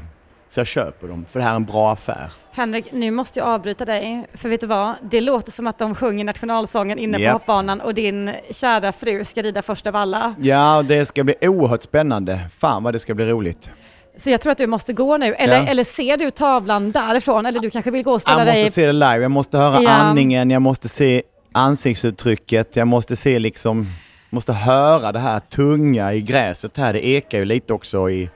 Så 0.53 0.61
jag 0.61 0.67
köper 0.67 1.09
dem, 1.09 1.27
för 1.29 1.39
det 1.39 1.45
här 1.45 1.53
är 1.53 1.57
en 1.57 1.65
bra 1.65 1.93
affär. 1.93 2.33
Henrik, 2.51 2.93
nu 2.93 3.11
måste 3.11 3.39
jag 3.39 3.49
avbryta 3.49 3.85
dig, 3.85 4.27
för 4.35 4.49
vet 4.49 4.61
du 4.61 4.67
vad? 4.67 4.95
Det 5.03 5.21
låter 5.21 5.53
som 5.53 5.67
att 5.67 5.79
de 5.79 5.95
sjunger 5.95 6.25
nationalsången 6.25 6.99
inne 6.99 7.17
på 7.17 7.23
yep. 7.23 7.33
hoppbanan 7.33 7.81
och 7.81 7.95
din 7.95 8.31
kära 8.51 8.93
fru 8.93 9.25
ska 9.25 9.43
rida 9.43 9.63
först 9.63 9.87
av 9.87 9.97
alla. 9.97 10.35
Ja, 10.39 10.85
det 10.89 11.07
ska 11.07 11.25
bli 11.25 11.35
oerhört 11.41 11.83
spännande. 11.83 12.41
Fan 12.59 12.83
vad 12.83 12.95
det 12.95 12.99
ska 12.99 13.15
bli 13.15 13.25
roligt. 13.25 13.71
Så 14.17 14.31
jag 14.31 14.41
tror 14.41 14.53
att 14.53 14.59
du 14.59 14.67
måste 14.67 14.93
gå 14.93 15.17
nu, 15.17 15.35
eller, 15.35 15.57
ja. 15.57 15.67
eller 15.67 15.85
ser 15.85 16.17
du 16.17 16.31
tavlan 16.31 16.91
därifrån? 16.91 17.47
Eller 17.47 17.61
du 17.61 17.71
kanske 17.71 17.91
vill 17.91 18.03
gå 18.03 18.13
och 18.13 18.21
ställa 18.21 18.45
dig... 18.45 18.55
Jag 18.55 18.65
måste 18.65 18.75
se 18.75 18.87
det 18.87 18.93
live, 18.93 19.19
jag 19.19 19.31
måste 19.31 19.59
höra 19.59 19.83
ja. 19.83 19.91
andningen, 19.91 20.51
jag 20.51 20.63
måste 20.63 20.89
se 20.89 21.23
ansiktsuttrycket, 21.53 22.77
jag 22.77 22.89
måste 22.89 23.17
se 23.17 23.39
liksom, 23.39 23.87
måste 24.31 24.53
höra 24.53 25.13
det 25.13 25.19
här 25.21 25.41
tunga 25.41 26.13
i 26.13 26.21
gräset 26.21 26.77
här, 26.77 26.93
det 26.93 27.07
ekar 27.07 27.39
ju 27.39 27.45
lite 27.45 27.73
också 27.73 28.11
i 28.11 28.31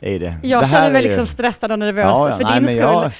i 0.00 0.18
det. 0.18 0.34
Jag 0.42 0.62
det 0.62 0.68
känner 0.68 0.90
mig 0.90 1.02
liksom 1.02 1.26
stressad 1.26 1.72
och 1.72 1.78
nervös 1.78 2.04
ja, 2.04 2.30
ja, 2.30 2.36
för 2.36 2.44
nej, 2.44 2.60
din 2.60 2.68
skull. 2.68 3.10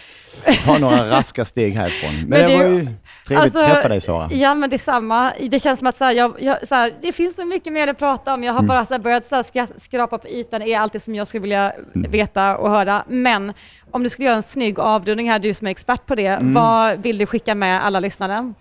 Jag 0.47 0.73
har 0.73 0.79
några 0.79 1.11
raska 1.11 1.45
steg 1.45 1.75
härifrån. 1.75 2.11
Men, 2.29 2.29
men 2.29 2.51
det 2.51 2.57
var 2.57 2.65
ju 2.65 2.87
trevligt 3.27 3.45
alltså, 3.45 3.59
att 3.59 3.73
träffa 3.75 3.89
dig 3.89 4.01
Sara. 4.01 4.29
Ja 4.33 4.55
men 4.55 4.71
detsamma. 4.71 5.33
Det 5.51 5.59
känns 5.59 5.79
som 5.79 5.89
att 5.89 5.97
så 5.97 6.05
här, 6.05 6.13
jag, 6.13 6.35
jag, 6.39 6.69
så 6.69 6.75
här, 6.75 6.95
det 7.03 7.13
finns 7.13 7.37
så 7.37 7.45
mycket 7.45 7.73
mer 7.73 7.89
att 7.89 7.99
prata 7.99 8.35
om. 8.35 8.45
Jag 8.45 8.53
har 8.53 8.59
mm. 8.59 8.69
bara 8.69 8.87
så 8.87 8.95
här, 8.95 9.01
börjat 9.01 9.27
så 9.27 9.35
här, 9.35 9.79
skrapa 9.79 10.19
på 10.19 10.29
ytan, 10.29 10.61
det 10.61 10.73
är 10.73 10.79
allt 10.79 10.93
det 10.93 11.01
som 11.01 11.15
jag 11.15 11.27
skulle 11.27 11.41
vilja 11.41 11.73
mm. 11.95 12.11
veta 12.11 12.57
och 12.57 12.71
höra. 12.71 13.05
Men 13.09 13.53
om 13.91 14.03
du 14.03 14.09
skulle 14.09 14.27
göra 14.27 14.37
en 14.37 14.43
snygg 14.43 14.79
avrundning 14.79 15.31
här, 15.31 15.39
du 15.39 15.55
som 15.55 15.67
är 15.67 15.71
expert 15.71 16.07
på 16.07 16.15
det, 16.15 16.27
mm. 16.27 16.55
vad 16.55 17.03
vill 17.03 17.19
du 17.19 17.27
skicka 17.27 17.55
med 17.55 17.85
alla 17.85 18.01
lyssnare? 18.01 18.53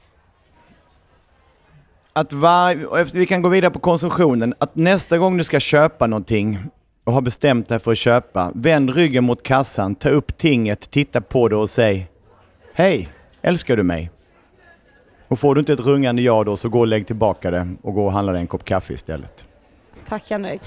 Att 2.14 2.34
var, 2.34 3.04
vi 3.14 3.26
kan 3.26 3.42
gå 3.42 3.50
vidare 3.50 3.72
på 3.72 3.80
konsumtionen, 3.80 4.54
att 4.60 4.76
nästa 4.76 5.18
gång 5.18 5.38
du 5.38 5.44
ska 5.44 5.60
köpa 5.60 6.08
någonting 6.08 6.60
och 7.08 7.14
har 7.14 7.22
bestämt 7.22 7.70
dig 7.70 7.80
för 7.80 7.92
att 7.92 7.98
köpa, 7.98 8.52
vänd 8.56 8.90
ryggen 8.90 9.24
mot 9.24 9.44
kassan, 9.44 9.96
ta 9.96 10.10
upp 10.10 10.38
tinget, 10.38 10.92
titta 10.92 11.22
på 11.22 11.48
det 11.48 11.56
och 11.56 11.70
säg 11.70 12.08
Hej, 12.74 13.10
älskar 13.42 13.78
du 13.78 13.84
mig? 13.84 14.12
Och 15.28 15.40
får 15.40 15.56
du 15.56 15.60
inte 15.60 15.74
ett 15.74 15.80
rungande 15.80 16.22
ja 16.22 16.44
då 16.44 16.58
så 16.58 16.70
gå 16.70 16.80
och 16.80 16.88
lägg 16.88 17.08
tillbaka 17.08 17.52
det 17.52 17.76
och 17.82 17.94
gå 17.94 18.06
och 18.06 18.12
handla 18.12 18.32
dig 18.32 18.42
en 18.42 18.48
kopp 18.48 18.66
kaffe 18.66 18.94
istället. 18.94 19.46
Tack 20.08 20.30
Henrik. 20.30 20.62